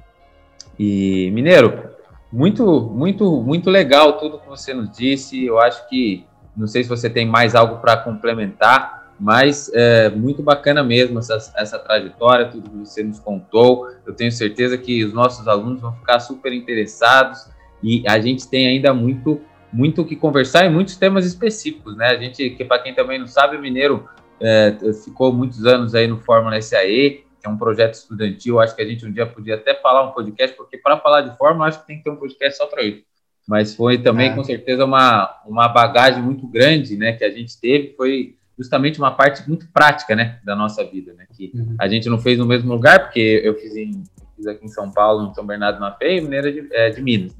E, 0.78 1.30
Mineiro, 1.32 1.90
muito, 2.32 2.80
muito, 2.80 3.42
muito 3.42 3.68
legal 3.68 4.16
tudo 4.18 4.38
que 4.38 4.48
você 4.48 4.72
nos 4.72 4.96
disse. 4.96 5.44
Eu 5.44 5.58
acho 5.58 5.88
que, 5.88 6.24
não 6.56 6.68
sei 6.68 6.84
se 6.84 6.88
você 6.88 7.10
tem 7.10 7.26
mais 7.26 7.56
algo 7.56 7.78
para 7.80 7.96
complementar, 7.96 9.12
mas 9.18 9.70
é 9.74 10.08
muito 10.08 10.40
bacana 10.40 10.84
mesmo 10.84 11.18
essa, 11.18 11.52
essa 11.56 11.78
trajetória, 11.80 12.46
tudo 12.46 12.70
que 12.70 12.76
você 12.76 13.02
nos 13.02 13.18
contou. 13.18 13.88
Eu 14.06 14.14
tenho 14.14 14.30
certeza 14.30 14.78
que 14.78 15.04
os 15.04 15.12
nossos 15.12 15.48
alunos 15.48 15.80
vão 15.80 15.92
ficar 15.92 16.20
super 16.20 16.52
interessados 16.52 17.48
e 17.82 18.04
a 18.08 18.20
gente 18.20 18.48
tem 18.48 18.68
ainda 18.68 18.94
muito 18.94 19.40
muito 19.74 20.02
o 20.02 20.04
que 20.04 20.14
conversar 20.14 20.64
e 20.64 20.70
muitos 20.70 20.96
temas 20.96 21.26
específicos, 21.26 21.96
né? 21.96 22.06
A 22.06 22.16
gente, 22.16 22.50
que 22.50 22.64
para 22.64 22.78
quem 22.78 22.94
também 22.94 23.18
não 23.18 23.26
sabe, 23.26 23.56
o 23.56 23.60
Mineiro 23.60 24.08
é, 24.40 24.76
ficou 25.04 25.32
muitos 25.32 25.66
anos 25.66 25.94
aí 25.94 26.06
no 26.06 26.18
Fórmula 26.18 26.60
SAE, 26.62 27.24
que 27.40 27.46
é 27.46 27.48
um 27.48 27.58
projeto 27.58 27.94
estudantil. 27.94 28.60
Acho 28.60 28.76
que 28.76 28.82
a 28.82 28.86
gente 28.86 29.04
um 29.04 29.10
dia 29.10 29.26
podia 29.26 29.56
até 29.56 29.74
falar 29.74 30.08
um 30.08 30.12
podcast, 30.12 30.56
porque 30.56 30.78
para 30.78 30.98
falar 30.98 31.22
de 31.22 31.36
Fórmula, 31.36 31.66
acho 31.66 31.80
que 31.80 31.86
tem 31.88 31.98
que 31.98 32.04
ter 32.04 32.10
um 32.10 32.16
podcast 32.16 32.56
só 32.56 32.66
para 32.66 32.84
isso. 32.84 33.02
Mas 33.46 33.74
foi 33.74 33.98
também, 33.98 34.30
é. 34.30 34.34
com 34.34 34.44
certeza, 34.44 34.84
uma, 34.84 35.42
uma 35.44 35.68
bagagem 35.68 36.22
muito 36.22 36.46
grande, 36.46 36.96
né? 36.96 37.12
Que 37.12 37.24
a 37.24 37.30
gente 37.30 37.60
teve, 37.60 37.94
foi 37.96 38.36
justamente 38.56 38.98
uma 38.98 39.10
parte 39.10 39.46
muito 39.48 39.66
prática, 39.72 40.14
né? 40.14 40.38
Da 40.44 40.54
nossa 40.54 40.84
vida, 40.84 41.12
né? 41.14 41.26
Que 41.36 41.50
uhum. 41.52 41.74
a 41.78 41.88
gente 41.88 42.08
não 42.08 42.18
fez 42.18 42.38
no 42.38 42.46
mesmo 42.46 42.72
lugar, 42.72 43.00
porque 43.00 43.42
eu 43.44 43.54
fiz 43.56 43.74
em 43.76 44.04
fiz 44.36 44.46
aqui 44.46 44.64
em 44.64 44.68
São 44.68 44.90
Paulo, 44.90 45.30
em 45.30 45.34
São 45.34 45.44
Bernardo 45.44 45.80
na 45.80 45.92
Feia, 45.92 46.18
e 46.18 46.20
Mineira 46.20 46.52
de, 46.52 46.68
é, 46.72 46.90
de 46.90 47.02
Minas. 47.02 47.36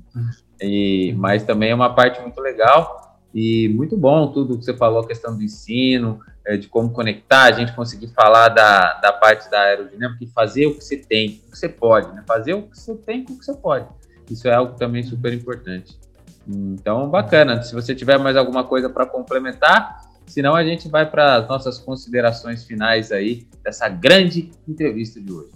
E, 0.60 1.14
mas 1.18 1.42
também 1.42 1.70
é 1.70 1.74
uma 1.74 1.94
parte 1.94 2.20
muito 2.20 2.40
legal 2.40 3.18
e 3.34 3.68
muito 3.68 3.96
bom 3.96 4.32
tudo 4.32 4.56
que 4.56 4.64
você 4.64 4.76
falou, 4.76 5.00
a 5.00 5.06
questão 5.06 5.36
do 5.36 5.42
ensino, 5.42 6.20
é, 6.46 6.56
de 6.56 6.68
como 6.68 6.90
conectar, 6.90 7.42
a 7.44 7.52
gente 7.52 7.72
conseguir 7.74 8.08
falar 8.08 8.48
da, 8.48 8.94
da 9.00 9.12
parte 9.12 9.50
da 9.50 9.58
aerodinâmica 9.60 10.22
e 10.22 10.26
fazer 10.28 10.66
o 10.66 10.74
que 10.74 10.84
você 10.84 10.96
tem, 10.96 11.42
o 11.48 11.50
que 11.50 11.58
você 11.58 11.68
pode, 11.68 12.14
né? 12.14 12.22
Fazer 12.26 12.54
o 12.54 12.62
que 12.62 12.78
você 12.78 12.94
tem 12.94 13.24
com 13.24 13.32
o 13.32 13.38
que 13.38 13.44
você 13.44 13.54
pode. 13.54 13.88
Isso 14.30 14.46
é 14.46 14.54
algo 14.54 14.76
também 14.76 15.02
super 15.02 15.32
importante. 15.32 15.98
Então, 16.46 17.08
bacana. 17.08 17.62
Se 17.62 17.74
você 17.74 17.94
tiver 17.94 18.18
mais 18.18 18.36
alguma 18.36 18.64
coisa 18.64 18.88
para 18.88 19.06
complementar, 19.06 20.02
senão 20.26 20.54
a 20.54 20.62
gente 20.62 20.88
vai 20.88 21.10
para 21.10 21.36
as 21.36 21.48
nossas 21.48 21.78
considerações 21.78 22.64
finais 22.64 23.10
aí 23.10 23.46
dessa 23.62 23.88
grande 23.88 24.50
entrevista 24.68 25.20
de 25.20 25.32
hoje. 25.32 25.52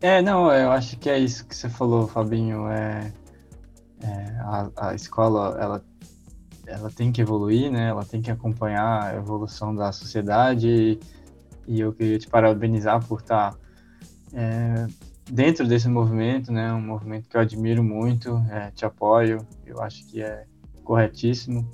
É, 0.00 0.22
não, 0.22 0.52
eu 0.52 0.70
acho 0.70 0.96
que 0.96 1.10
é 1.10 1.18
isso 1.18 1.44
que 1.44 1.56
você 1.56 1.68
falou, 1.68 2.06
Fabinho. 2.06 2.68
É, 2.68 3.12
é 4.02 4.38
a, 4.40 4.70
a 4.76 4.94
escola, 4.94 5.56
ela, 5.60 5.84
ela 6.66 6.90
tem 6.90 7.10
que 7.10 7.20
evoluir, 7.20 7.70
né? 7.70 7.88
Ela 7.88 8.04
tem 8.04 8.20
que 8.20 8.30
acompanhar 8.30 9.04
a 9.04 9.16
evolução 9.16 9.74
da 9.74 9.90
sociedade. 9.92 10.98
E 11.66 11.80
eu 11.80 11.92
queria 11.92 12.18
te 12.18 12.28
parabenizar 12.28 13.04
por 13.04 13.20
estar 13.20 13.54
é, 14.32 14.86
dentro 15.30 15.66
desse 15.66 15.88
movimento, 15.88 16.52
né? 16.52 16.72
Um 16.72 16.80
movimento 16.80 17.28
que 17.28 17.36
eu 17.36 17.40
admiro 17.40 17.82
muito, 17.82 18.42
é, 18.50 18.70
te 18.70 18.84
apoio. 18.84 19.46
Eu 19.66 19.82
acho 19.82 20.06
que 20.06 20.22
é 20.22 20.44
corretíssimo. 20.84 21.68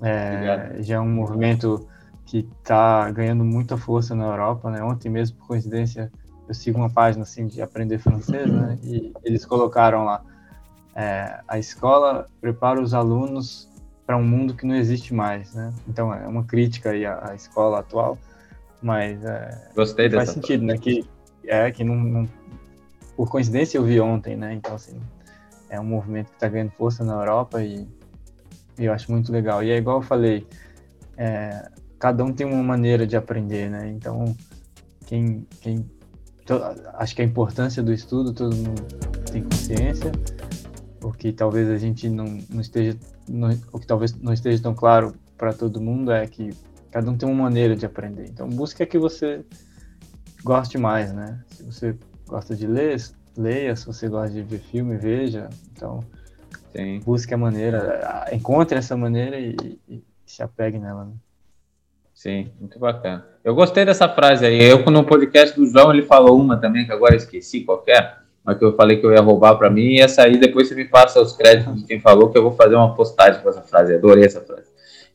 É, 0.00 0.76
já 0.80 0.96
é 0.96 1.00
um 1.00 1.10
movimento 1.10 1.88
que 2.24 2.46
está 2.60 3.10
ganhando 3.10 3.44
muita 3.44 3.76
força 3.76 4.14
na 4.14 4.24
Europa, 4.26 4.70
né? 4.70 4.82
Ontem 4.82 5.08
mesmo, 5.08 5.38
por 5.38 5.48
coincidência, 5.48 6.12
eu 6.46 6.54
sigo 6.54 6.78
uma 6.78 6.90
página 6.90 7.22
assim 7.22 7.46
de 7.46 7.60
aprender 7.60 7.98
francês, 7.98 8.50
né? 8.50 8.78
E 8.82 9.12
eles 9.24 9.44
colocaram 9.44 10.04
lá 10.04 10.22
é, 10.98 11.38
a 11.46 11.60
escola 11.60 12.26
prepara 12.40 12.82
os 12.82 12.92
alunos 12.92 13.70
para 14.04 14.16
um 14.16 14.24
mundo 14.24 14.54
que 14.54 14.66
não 14.66 14.74
existe 14.74 15.14
mais, 15.14 15.54
né? 15.54 15.72
Então 15.86 16.12
é 16.12 16.26
uma 16.26 16.42
crítica 16.42 16.90
aí 16.90 17.06
à, 17.06 17.30
à 17.30 17.34
escola 17.36 17.78
atual, 17.78 18.18
mas 18.82 19.24
é, 19.24 19.70
Gostei 19.76 20.10
faz 20.10 20.30
sentido, 20.30 20.64
né? 20.64 20.76
Que 20.76 21.08
é 21.44 21.70
que 21.70 21.84
não, 21.84 21.94
não, 21.94 22.28
por 23.16 23.30
coincidência 23.30 23.78
eu 23.78 23.84
vi 23.84 24.00
ontem, 24.00 24.36
né? 24.36 24.52
Então 24.54 24.74
assim 24.74 25.00
é 25.70 25.78
um 25.78 25.84
movimento 25.84 26.30
que 26.30 26.34
está 26.34 26.48
ganhando 26.48 26.72
força 26.72 27.04
na 27.04 27.12
Europa 27.12 27.62
e, 27.62 27.86
e, 28.76 28.84
eu 28.84 28.92
acho 28.92 29.12
muito 29.12 29.30
legal. 29.30 29.62
E 29.62 29.70
é 29.70 29.76
igual 29.76 29.98
eu 29.98 30.02
falei, 30.02 30.48
é, 31.16 31.70
cada 31.96 32.24
um 32.24 32.32
tem 32.32 32.44
uma 32.44 32.62
maneira 32.62 33.06
de 33.06 33.16
aprender, 33.16 33.70
né? 33.70 33.88
Então 33.88 34.36
quem, 35.06 35.46
quem 35.60 35.88
acho 36.94 37.14
que 37.14 37.22
a 37.22 37.24
importância 37.24 37.84
do 37.84 37.92
estudo 37.92 38.32
todo 38.32 38.56
mundo 38.56 38.82
tem 39.30 39.44
consciência, 39.44 40.10
o 41.02 41.12
que 41.12 41.32
talvez 41.32 41.68
a 41.68 41.76
gente 41.76 42.08
não, 42.08 42.38
não 42.50 42.60
esteja, 42.60 42.96
não, 43.28 43.50
o 43.72 43.78
que 43.78 43.86
talvez 43.86 44.14
não 44.20 44.32
esteja 44.32 44.62
tão 44.62 44.74
claro 44.74 45.14
para 45.36 45.52
todo 45.52 45.80
mundo 45.80 46.10
é 46.10 46.26
que 46.26 46.50
cada 46.90 47.10
um 47.10 47.16
tem 47.16 47.28
uma 47.28 47.44
maneira 47.44 47.76
de 47.76 47.86
aprender. 47.86 48.26
Então 48.28 48.48
busque 48.48 48.82
a 48.82 48.86
que 48.86 48.98
você 48.98 49.44
goste 50.44 50.78
mais, 50.78 51.12
né? 51.12 51.40
Se 51.50 51.62
você 51.62 51.96
gosta 52.26 52.54
de 52.54 52.66
ler, 52.66 53.00
leia. 53.36 53.74
Se 53.76 53.86
você 53.86 54.08
gosta 54.08 54.34
de 54.34 54.42
ver 54.42 54.58
filme, 54.58 54.96
veja. 54.96 55.48
Então 55.72 56.00
Sim. 56.74 57.00
busque 57.04 57.32
a 57.32 57.38
maneira, 57.38 58.26
encontre 58.32 58.78
essa 58.78 58.96
maneira 58.96 59.38
e, 59.38 59.78
e 59.88 60.02
se 60.26 60.42
apegue 60.42 60.78
nela. 60.78 61.04
Né? 61.04 61.12
Sim, 62.12 62.50
muito 62.58 62.78
bacana. 62.78 63.24
Eu 63.44 63.54
gostei 63.54 63.84
dessa 63.84 64.08
frase 64.08 64.44
aí. 64.44 64.60
Eu, 64.60 64.84
no 64.90 65.04
podcast 65.04 65.54
do 65.56 65.64
João, 65.66 65.92
ele 65.92 66.02
falou 66.02 66.38
uma 66.40 66.56
também, 66.56 66.84
que 66.84 66.92
agora 66.92 67.14
esqueci 67.14 67.60
qualquer, 67.60 68.18
mas 68.48 68.56
que 68.56 68.64
eu 68.64 68.74
falei 68.74 68.96
que 68.96 69.04
eu 69.04 69.12
ia 69.12 69.20
roubar 69.20 69.56
para 69.56 69.68
mim, 69.68 69.96
e 69.96 70.00
essa 70.00 70.22
aí 70.22 70.38
depois 70.38 70.66
você 70.66 70.74
me 70.74 70.86
passa 70.86 71.20
os 71.20 71.36
créditos 71.36 71.82
de 71.82 71.86
quem 71.86 72.00
falou, 72.00 72.30
que 72.30 72.38
eu 72.38 72.42
vou 72.42 72.52
fazer 72.52 72.76
uma 72.76 72.94
postagem 72.94 73.42
com 73.42 73.48
essa 73.50 73.60
frase. 73.60 73.94
Adorei 73.94 74.24
essa 74.24 74.40
frase. 74.40 74.70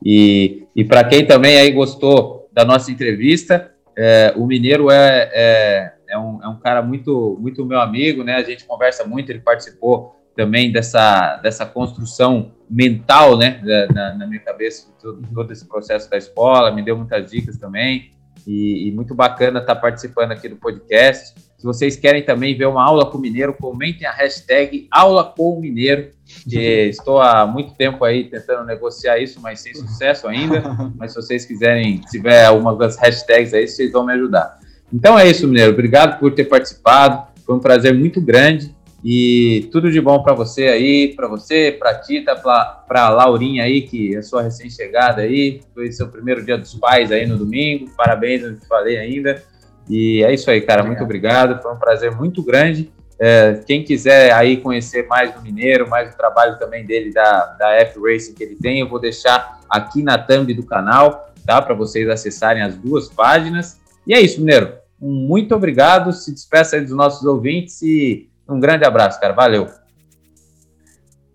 E, 0.06 0.68
e 0.76 0.84
para 0.84 1.04
quem 1.04 1.26
também 1.26 1.58
aí 1.58 1.72
gostou 1.72 2.48
da 2.54 2.64
nossa 2.64 2.92
entrevista, 2.92 3.72
é, 3.98 4.36
o 4.38 4.46
Mineiro 4.46 4.92
é, 4.92 5.32
é, 5.34 5.94
é, 6.10 6.16
um, 6.20 6.44
é 6.44 6.48
um 6.48 6.60
cara 6.60 6.84
muito, 6.84 7.36
muito 7.42 7.66
meu 7.66 7.80
amigo, 7.80 8.24
né? 8.24 8.36
A 8.36 8.44
gente 8.44 8.66
conversa 8.66 9.04
muito, 9.04 9.32
ele 9.32 9.40
participou 9.40 10.16
também 10.36 10.72
dessa, 10.72 11.38
dessa 11.38 11.66
construção 11.66 12.52
mental, 12.70 13.36
né, 13.36 13.60
na, 13.92 14.14
na 14.14 14.28
minha 14.28 14.42
cabeça, 14.42 14.92
todo, 15.02 15.28
todo, 15.34 15.52
esse 15.52 15.68
processo 15.68 16.08
da 16.08 16.18
escola, 16.18 16.72
me 16.72 16.84
deu 16.84 16.96
muitas 16.96 17.32
dicas 17.32 17.58
também, 17.58 18.12
e, 18.46 18.88
e, 18.88 18.92
muito 18.92 19.16
bacana 19.16 19.60
estar 19.60 19.76
participando 19.76 20.32
aqui 20.34 20.50
do 20.50 20.56
podcast. 20.56 21.34
Se 21.64 21.68
vocês 21.68 21.96
querem 21.96 22.22
também 22.22 22.58
ver 22.58 22.66
uma 22.66 22.84
aula 22.84 23.10
com 23.10 23.18
o 23.18 23.22
Mineiro, 23.22 23.54
comentem 23.54 24.06
a 24.06 24.12
hashtag 24.12 24.86
Aula 24.92 25.24
com 25.24 25.58
o 25.58 25.62
Mineiro, 25.62 26.10
que 26.44 26.60
estou 26.92 27.22
há 27.22 27.48
muito 27.48 27.74
tempo 27.74 28.04
aí 28.04 28.26
tentando 28.26 28.66
negociar 28.66 29.18
isso, 29.18 29.40
mas 29.40 29.62
sem 29.62 29.74
sucesso 29.74 30.28
ainda, 30.28 30.62
mas 31.00 31.14
se 31.14 31.22
vocês 31.22 31.46
quiserem, 31.46 32.02
se 32.06 32.18
tiver 32.18 32.44
algumas 32.44 32.78
das 32.78 32.98
hashtags 32.98 33.54
aí, 33.54 33.66
vocês 33.66 33.94
vão 33.94 34.06
me 34.06 34.12
ajudar. 34.12 34.60
Então 34.92 35.18
é 35.18 35.26
isso, 35.26 35.48
Mineiro, 35.48 35.72
obrigado 35.72 36.20
por 36.20 36.34
ter 36.34 36.44
participado, 36.44 37.28
foi 37.46 37.56
um 37.56 37.60
prazer 37.60 37.94
muito 37.94 38.20
grande, 38.20 38.76
e 39.02 39.70
tudo 39.72 39.90
de 39.90 40.02
bom 40.02 40.22
para 40.22 40.34
você 40.34 40.68
aí, 40.68 41.14
para 41.16 41.30
você, 41.30 41.72
para 41.72 41.96
Tita, 41.96 42.36
para 42.36 43.10
Laurinha 43.10 43.64
aí, 43.64 43.84
que 43.84 44.14
é 44.16 44.22
sua 44.22 44.42
recém-chegada 44.42 45.24
aí. 45.24 45.60
Foi 45.74 45.92
seu 45.92 46.08
primeiro 46.08 46.46
dia 46.46 46.58
dos 46.58 46.74
pais 46.76 47.12
aí 47.12 47.28
no 47.28 47.38
domingo. 47.38 47.92
Parabéns, 47.98 48.44
não 48.44 48.56
te 48.56 48.66
falei 48.66 48.98
ainda. 48.98 49.44
E 49.90 50.24
é 50.24 50.34
isso 50.34 50.50
aí, 50.50 50.62
cara. 50.62 50.84
Muito 50.84 51.04
obrigado. 51.04 51.62
Foi 51.62 51.74
um 51.74 51.78
prazer 51.78 52.16
muito 52.16 52.44
grande. 52.44 52.92
É, 53.20 53.62
quem 53.66 53.84
quiser 53.84 54.34
aí 54.34 54.58
conhecer 54.58 55.08
mais 55.08 55.34
do 55.34 55.42
Mineiro, 55.42 55.90
mais 55.90 56.14
o 56.14 56.18
trabalho 56.18 56.58
também 56.58 56.86
dele 56.86 57.14
da, 57.14 57.46
da 57.58 57.72
F 57.76 58.00
Racing 58.00 58.34
que 58.34 58.44
ele 58.44 58.56
tem, 58.56 58.80
eu 58.80 58.90
vou 58.90 59.00
deixar 59.00 59.60
aqui 59.70 60.02
na 60.02 60.18
thumb 60.18 60.54
do 60.54 60.66
canal, 60.66 61.32
tá? 61.46 61.62
Para 61.62 61.76
vocês 61.76 62.10
acessarem 62.10 62.64
as 62.64 62.76
duas 62.76 63.10
páginas. 63.10 63.80
E 64.06 64.14
é 64.14 64.20
isso, 64.20 64.40
Mineiro. 64.40 64.74
Muito 65.00 65.54
obrigado. 65.56 66.12
Se 66.12 66.34
despeça 66.34 66.76
aí 66.76 66.82
dos 66.82 66.96
nossos 66.96 67.26
ouvintes 67.26 67.82
e 67.82 68.30
um 68.48 68.60
grande 68.60 68.86
abraço, 68.86 69.20
cara. 69.20 69.34
Valeu. 69.34 69.68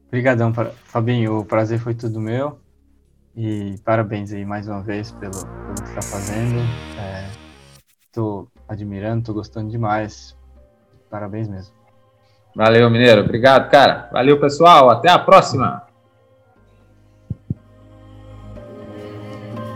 Obrigadão, 0.09 0.53
Fabinho. 0.85 1.39
O 1.39 1.45
prazer 1.45 1.79
foi 1.79 1.95
tudo 1.95 2.21
meu. 2.21 2.59
E 3.37 3.77
parabéns 3.85 4.33
aí 4.33 4.45
mais 4.45 4.67
uma 4.67 4.83
vez 4.83 5.13
pelo, 5.13 5.33
pelo 5.33 5.75
que 5.75 5.89
está 5.89 6.03
fazendo. 6.03 6.59
Estou 6.91 7.18
é, 8.19 8.47
admirando, 8.69 9.21
estou 9.21 9.35
gostando 9.35 9.71
demais. 9.71 10.37
Parabéns 11.11 11.49
mesmo. 11.49 11.75
Valeu, 12.55 12.91
Mineiro. 12.91 13.23
Obrigado, 13.23 13.71
cara. 13.71 14.09
Valeu, 14.13 14.41
pessoal. 14.41 14.91
Até 14.91 15.11
a 15.11 15.19
próxima. 15.19 15.88